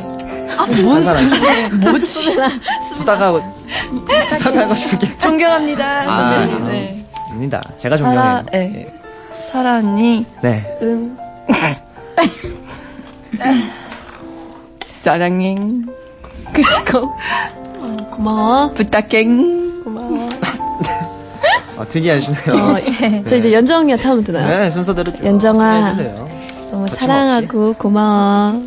[0.56, 1.24] 한 사람
[1.82, 2.36] 뭐지?
[2.98, 3.42] 부탁하고
[4.30, 6.02] 부탁하고 싶은 게 존경합니다.
[6.08, 6.68] 아, 선배님.
[6.68, 7.06] 네.
[7.30, 7.62] 아닙니다.
[7.80, 8.72] 제가 사라, 존경해요.
[8.74, 9.00] 네.
[9.52, 10.26] 사라 언니.
[10.42, 10.78] 네.
[10.82, 11.18] 응.
[15.02, 15.56] 사랑해.
[16.54, 17.12] 그리고
[18.12, 18.72] 고마워.
[18.74, 19.24] 부탁해.
[19.84, 20.30] 고마워.
[21.78, 22.56] 아, 특이하시네요.
[22.56, 23.24] 어, 예.
[23.28, 24.48] 저 이제 연정 언니한테 하면 되나요?
[24.48, 25.86] 네, 순서대로 쭉 연정아.
[25.88, 26.28] 해주세요.
[26.72, 28.64] 너무 사랑하고 고마워.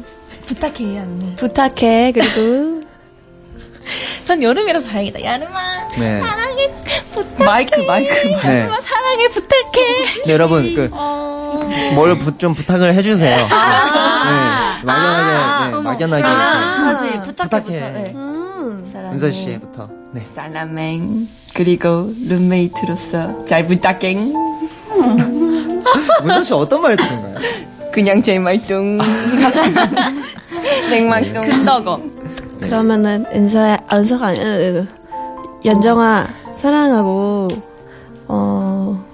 [0.47, 1.37] 부탁해, 언니.
[1.37, 2.13] 부탁해.
[2.13, 2.83] 그리고
[4.25, 5.25] 전 여름이라서 다행이다.
[5.25, 5.61] 여름아.
[5.99, 6.21] 네.
[6.21, 6.71] 사랑해.
[7.15, 7.45] 부탁해.
[7.45, 8.13] 마이크, 마이크.
[8.13, 8.61] 네.
[8.63, 9.29] 여름아, 사랑해.
[9.29, 10.23] 부탁해.
[10.27, 10.91] 네, 여러분, 그,
[11.95, 13.47] 뭘좀 부탁을 해주세요.
[13.51, 14.79] 아.
[14.81, 16.23] 네, 막연하게, 네, 막연하게.
[16.23, 17.23] 다시 이렇게.
[17.23, 17.61] 부탁해부터.
[17.63, 17.81] 부탁해.
[17.93, 18.15] 네.
[18.93, 19.15] 사랑해.
[19.15, 19.89] 은서 씨부터.
[20.13, 20.23] 네.
[20.27, 21.29] 살라맹.
[21.55, 24.17] 그리고 룸메이트로서 잘 부탁해.
[26.23, 27.35] 은서 씨 어떤 말투인가요?
[27.93, 28.99] 그냥 제 말뚱.
[30.91, 31.43] 생말뚱.
[31.43, 32.01] 큰더거.
[32.61, 34.45] 그러면은 은서야, 아, 은서가 아니야.
[34.45, 34.87] 으, 으.
[35.65, 36.27] 연정아
[36.61, 37.49] 사랑하고
[38.29, 39.05] 어.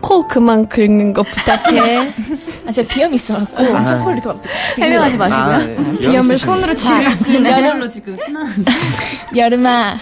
[0.00, 2.12] 코 그만 긁는 거 부탁해.
[2.66, 3.76] 아, 제가 비염이 있어갖고.
[3.76, 3.86] 아.
[3.98, 4.42] 초코 이렇게 막.
[4.78, 5.42] 해명하지 마시고요.
[5.44, 5.74] 아, 네.
[5.98, 7.50] 비염을 비염 손으로 지금 치르시네.
[7.50, 8.46] 면열로 지금 순한.
[9.36, 9.96] 여름아,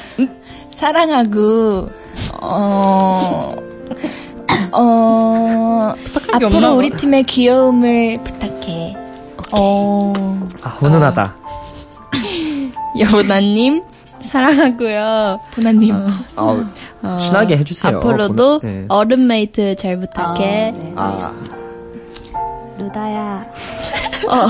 [0.74, 1.88] 사랑하고,
[2.40, 3.54] 어,
[4.72, 5.92] 어.
[6.32, 8.96] 앞으로 우리 팀의 귀여움을 부탁해.
[9.52, 10.12] 어,
[10.62, 11.36] 아, 훈훈하다.
[12.98, 13.82] 여보나님,
[14.22, 15.38] 사랑하고요.
[15.54, 15.94] 보나님.
[15.94, 16.22] 아,
[17.02, 17.98] 어, 친하게 해주세요.
[17.98, 18.84] 앞으로도 보나- 네.
[18.88, 20.74] 어른메이트 잘 부탁해.
[20.96, 21.32] 아,
[22.78, 23.44] 루다야
[24.28, 24.48] 어,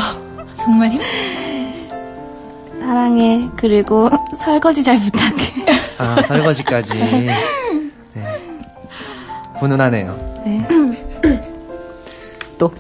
[0.57, 0.99] 정말요?
[2.81, 3.49] 사랑해.
[3.57, 4.11] 그리고
[4.45, 5.65] 설거지 잘 부탁해.
[5.99, 6.95] 아, 설거지까지.
[6.95, 7.35] 네.
[9.57, 10.43] 훈훈하네요.
[10.45, 10.67] 네.
[12.59, 12.73] 또?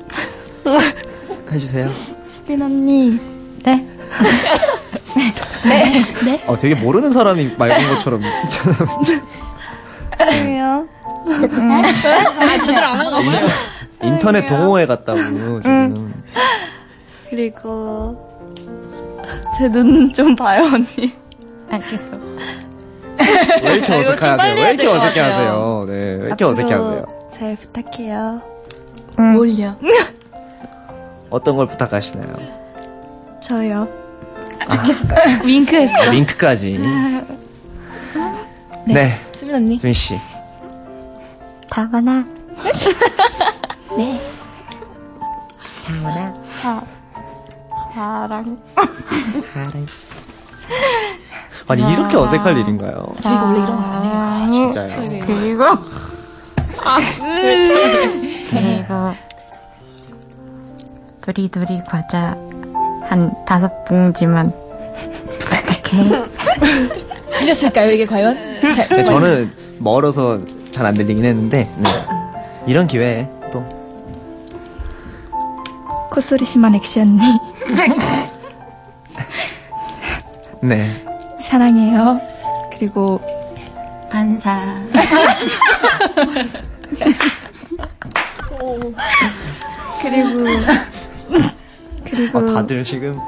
[1.51, 1.91] 해주세요.
[2.27, 3.19] 수빈 언니.
[3.65, 3.87] 네.
[5.65, 6.05] 네.
[6.25, 6.45] 네.
[6.47, 8.23] 어, 되게 모르는 사람이 맑은 것처럼.
[10.43, 10.87] 왜요?
[11.27, 13.47] 아, 제대로 안한거 같아요.
[14.05, 16.23] 인터넷 동호회 갔다고, 지금.
[17.31, 18.55] 그리고
[19.57, 21.13] 제 눈 좀 봐요 언니.
[21.71, 22.17] 알겠어.
[23.63, 24.37] 왜 이렇게 이거 좀 어색해 하세요?
[24.37, 25.33] 빨리 왜 이렇게 될것 어색해 같아요.
[25.33, 25.85] 하세요?
[25.89, 27.07] 네, 왜 이렇게 어색해 하세요?
[27.37, 28.43] 잘 부탁해요.
[29.17, 29.77] 뭘요?
[31.31, 32.37] 어떤 걸 부탁하시나요?
[33.41, 33.89] 저요.
[35.45, 35.95] 윙크했어.
[36.03, 36.79] 아, 링크까지.
[38.87, 39.13] 네.
[39.33, 39.79] 수빈 언니.
[39.79, 40.19] 수민 씨.
[41.71, 42.25] 다원아.
[43.97, 44.19] 네.
[46.03, 46.35] 다원아.
[46.61, 46.83] 사,
[47.95, 48.59] 사랑.
[51.69, 53.07] 아니, 이렇게 어색할 일인가요?
[53.23, 54.13] 저희가 원래 이런 거 안 해요.
[54.15, 55.05] 아, 진짜요?
[55.27, 55.65] 그리고.
[56.85, 56.99] 아,
[58.51, 59.15] 그리고.
[61.23, 62.37] 두리두리 과자
[63.09, 64.53] 한 다섯 봉지만
[65.39, 66.23] 부탁해.
[67.39, 68.37] 들렸을까요, 이게 과연?
[68.75, 70.39] 잘, 네, 저는 멀어서
[70.71, 71.89] 잘 안 들리긴 했는데, 네.
[72.67, 73.44] 이런 기회에 또.
[76.15, 77.21] 콧소리 심한 엑시 언니.
[80.62, 81.05] 네.
[81.41, 82.21] 사랑해요.
[82.73, 83.21] 그리고.
[84.12, 84.81] 반사.
[90.03, 90.45] 그리고.
[92.05, 92.39] 그리고.
[92.39, 93.19] 어, 다들 지금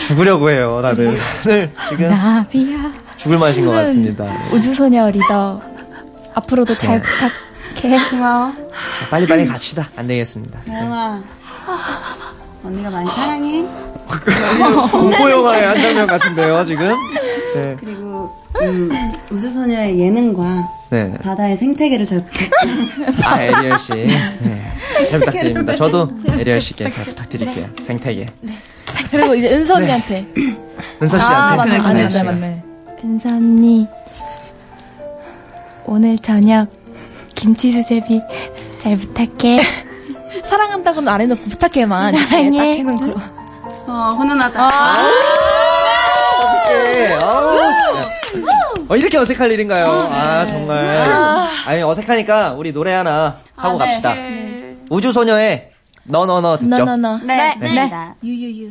[0.00, 1.14] 죽으려고 해요, 다들.
[1.42, 2.90] 다들 지금 나비야.
[3.18, 4.24] 죽을 맛인 것 같습니다.
[4.50, 5.60] 우주소녀 리더.
[6.34, 7.06] 앞으로도 잘 네.
[7.78, 7.96] 부탁해.
[8.10, 8.52] 고마워.
[9.10, 9.88] 빨리 빨리 갑시다.
[9.96, 10.60] 안 되겠습니다.
[10.68, 11.22] 영아.
[12.64, 13.64] 언니가 많이 사랑해.
[14.90, 16.94] 공포 영화의 한 장면 같은데요, 지금?
[17.54, 17.76] 네.
[17.78, 18.90] 그리고 음,
[19.30, 21.12] 우주소녀의 예능과 네.
[21.22, 22.50] 바다의 생태계를 잘 부탁해.
[23.24, 23.92] 아, 에리얼 씨.
[23.92, 24.72] 네.
[25.10, 25.76] 잘 부탁드립니다.
[25.76, 27.68] 저도 에리얼 씨께 잘 부탁드릴게요.
[27.82, 28.26] 생태계.
[29.10, 30.26] 그리고 이제 은서 언니한테.
[31.02, 31.56] 은서 아, 씨한테.
[31.56, 32.22] 맞네, 맞네, 맞네.
[32.22, 32.62] 맞네.
[33.04, 33.86] 은서 언니.
[35.84, 36.68] 오늘 저녁
[37.38, 38.20] 김치 수제비
[38.78, 39.60] 잘 부탁해.
[40.44, 42.14] 사랑한다고는 안 해놓고 부탁해만.
[42.14, 42.58] 사랑해.
[42.58, 43.20] 딱 해놓고.
[43.86, 44.68] 어, 훈훈하다.
[46.66, 47.12] 어색해.
[47.22, 47.58] 아우.
[48.88, 50.08] 어, 이렇게 어색할 일인가요?
[50.10, 50.88] 아, 정말.
[51.66, 53.84] 아니, 어색하니까 우리 노래 하나 하고 네.
[53.84, 54.14] 갑시다.
[54.90, 55.70] 우주소녀의
[56.04, 56.84] 너너너 듣죠?
[56.84, 57.18] 너너너.
[57.24, 58.14] 네, 좋습니다.
[58.24, 58.70] 유유유.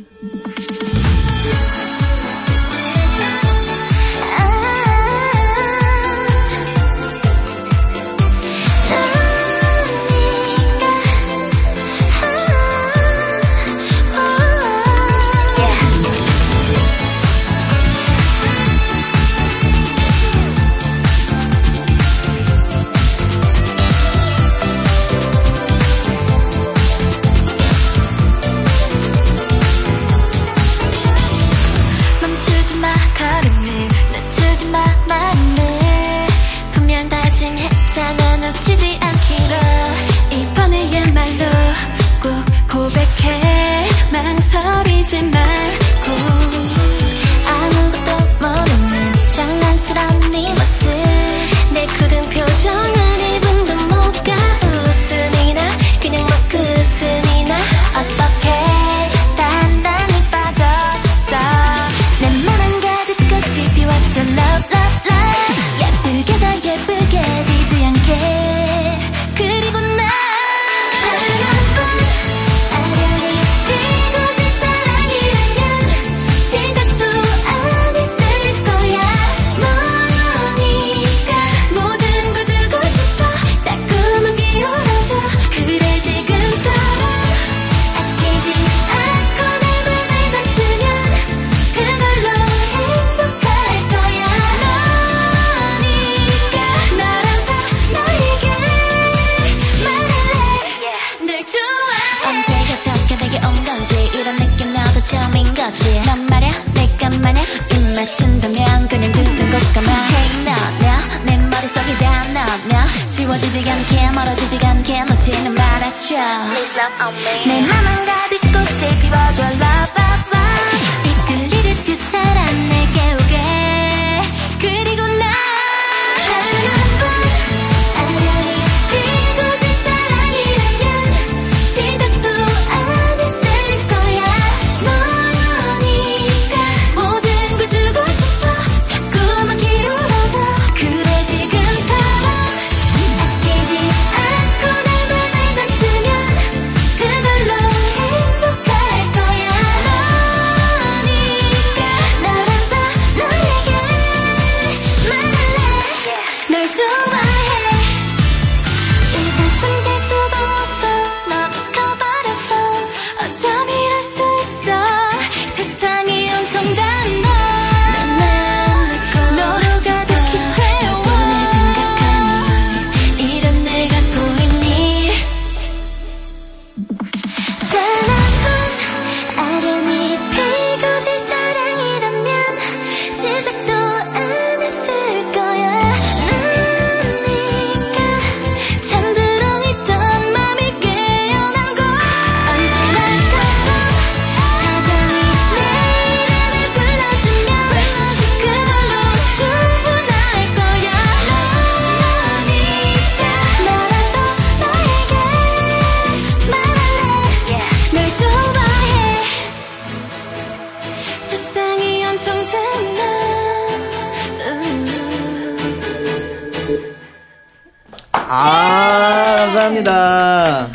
[218.30, 220.68] 아, 감사합니다.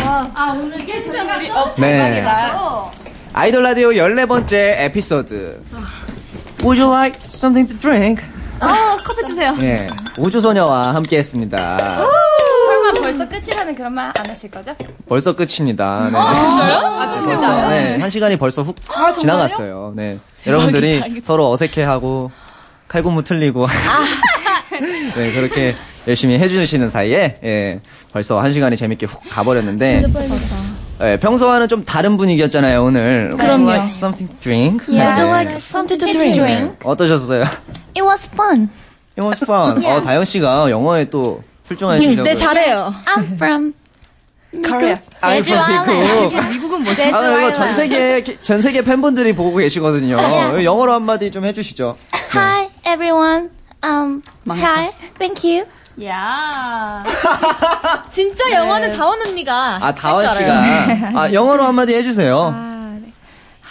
[0.00, 2.24] 아, 오늘 깨끗한 우리 어, 네.
[3.32, 5.62] 아이돌 라디오 14번째 에피소드.
[6.62, 8.22] Would you like something to drink?
[8.60, 8.66] 어,
[9.04, 9.56] 커피 주세요.
[9.62, 9.86] 예.
[10.18, 11.78] 우주소녀와 함께 했습니다.
[11.78, 14.74] 설마 벌써 끝이라는 그런 말 안 하실 거죠?
[15.08, 16.08] 벌써 끝입니다.
[16.10, 16.18] 네.
[16.18, 16.78] 어, 진짜요?
[16.78, 17.36] 아, 네, 진짜요?
[17.38, 17.96] 벌써, 네.
[17.98, 19.12] 한 시간이 벌써 훅 아?
[19.12, 19.92] 지나갔어요.
[19.96, 20.18] 네.
[20.46, 21.22] 여러분들이.
[21.24, 22.30] 서로 어색해하고
[22.88, 23.68] 칼군무 틀리고 아.
[25.14, 25.72] 네, 그렇게
[26.08, 27.80] 열심히 해주시는 사이에, 예,
[28.12, 30.04] 벌써 한 시간이 재밌게 훅 가버렸는데,
[31.02, 33.36] 예, 평소와는 좀 다른 분위기였잖아요, 오늘.
[33.36, 33.68] 그럼요.
[33.68, 34.82] like something to drink?
[34.88, 35.04] Yeah.
[35.04, 35.04] 네.
[35.04, 36.40] Would you like something to drink?
[36.40, 36.74] 네.
[36.82, 37.44] 어떠셨어요?
[37.94, 38.70] It was fun.
[39.18, 39.84] It was fun.
[39.84, 42.22] 어, 다영 씨가 영어에 또 출중하시려고.
[42.24, 42.94] 네, 잘해요.
[43.04, 43.74] I'm from
[44.64, 44.96] Korea.
[45.20, 46.50] I'm from 미국.
[46.52, 50.16] 미국은 아, 이거 전 세계, 전 세계 팬분들이 보고 계시거든요.
[50.16, 50.64] 네.
[50.64, 51.98] 영어로 한마디 좀 해주시죠.
[52.34, 53.50] Hi everyone.
[53.84, 54.90] Um, hi.
[55.18, 55.66] Thank you.
[56.04, 57.04] 야.
[58.10, 59.78] 진짜 영어는 다원 언니가.
[59.80, 60.52] 아, 다원 씨가.
[61.14, 62.66] 아, 영어로 한마디 해주세요.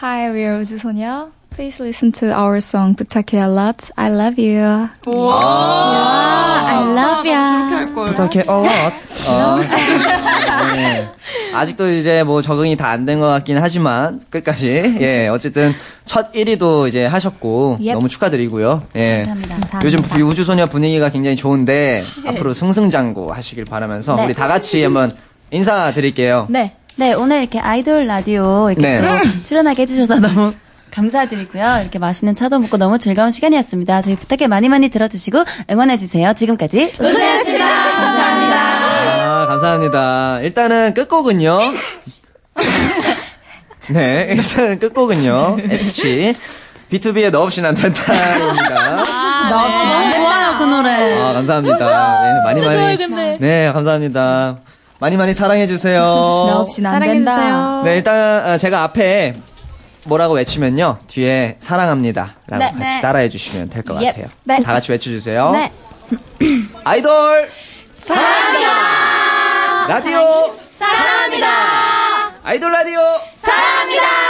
[0.01, 1.29] Hi, we're 우주소녀.
[1.57, 3.89] Please listen to our song 부탁해 a lot.
[3.97, 4.87] I love you.
[5.07, 7.93] I love you.
[8.05, 8.95] 부탁해, a lot.
[9.27, 9.57] 어.
[10.77, 11.09] 네.
[11.55, 14.97] 아직도 이제 뭐 적응이 다 안 된 것 같긴 하지만, 끝까지.
[15.01, 15.73] 예, 어쨌든
[16.05, 17.93] 첫 1위도 이제 하셨고, Yep.
[17.93, 18.83] 너무 축하드리고요.
[18.95, 19.23] 예.
[19.25, 19.79] 감사합니다.
[19.83, 24.25] 요즘 이 우주소녀 분위기가 굉장히 좋은데, 앞으로 승승장구 하시길 바라면서, 네.
[24.25, 25.11] 우리 다 같이 한번
[25.49, 26.45] 인사드릴게요.
[26.51, 26.73] 네.
[26.97, 29.01] 네, 오늘 이렇게 아이돌 라디오 이렇게 네.
[29.01, 30.51] 또 출연하게 해주셔서 너무
[30.91, 31.79] 감사드리고요.
[31.81, 34.01] 이렇게 맛있는 차도 먹고 너무 즐거운 시간이었습니다.
[34.01, 36.33] 저희 부탁해 많이 많이 들어주시고 응원해주세요.
[36.33, 37.65] 지금까지 우수였습니다.
[37.65, 39.41] 감사합니다.
[39.41, 40.39] 아, 감사합니다.
[40.41, 41.59] 일단은 끝곡은요.
[43.91, 45.57] 네, 일단은 끝곡은요.
[45.69, 46.33] 엣치.
[46.91, 49.03] B2B의 너 없이 난 된다입니다.
[49.49, 51.21] 너 없이 안 좋아요, 그 노래.
[51.21, 52.21] 아, 감사합니다.
[52.23, 52.97] 네, 많이 많이.
[52.97, 53.37] 좋아요.
[53.39, 54.57] 네, 감사합니다.
[54.99, 55.99] 많이 많이 사랑해주세요.
[56.01, 57.81] 너 없이는 안 된다.
[57.83, 58.15] 네, 일단
[58.45, 59.35] 아, 제가 앞에
[60.07, 60.99] 뭐라고 외치면요.
[61.07, 62.35] 뒤에 사랑합니다.
[62.47, 62.71] 라고 네.
[62.71, 63.01] 같이 네.
[63.01, 64.05] 따라해 주시면 될것 Yep.
[64.07, 64.27] 같아요.
[64.45, 64.59] 네.
[64.63, 65.51] 다 같이 외쳐주세요.
[65.51, 65.71] 네.
[66.85, 67.51] 아이돌
[68.03, 69.87] 사랑합니다.
[69.89, 71.47] 라디오 사랑합니다.
[72.43, 72.99] 아이돌 라디오
[73.37, 74.26] 사랑합니다.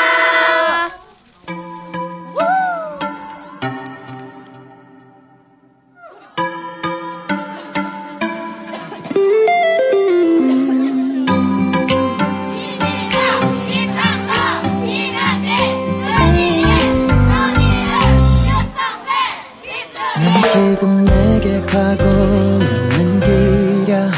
[20.51, 24.09] 지금 내게 가고 있는 길이야.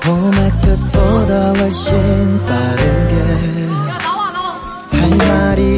[0.00, 3.14] 봄의 끝보다 훨씬 빠르게.
[4.92, 5.73] 할 말이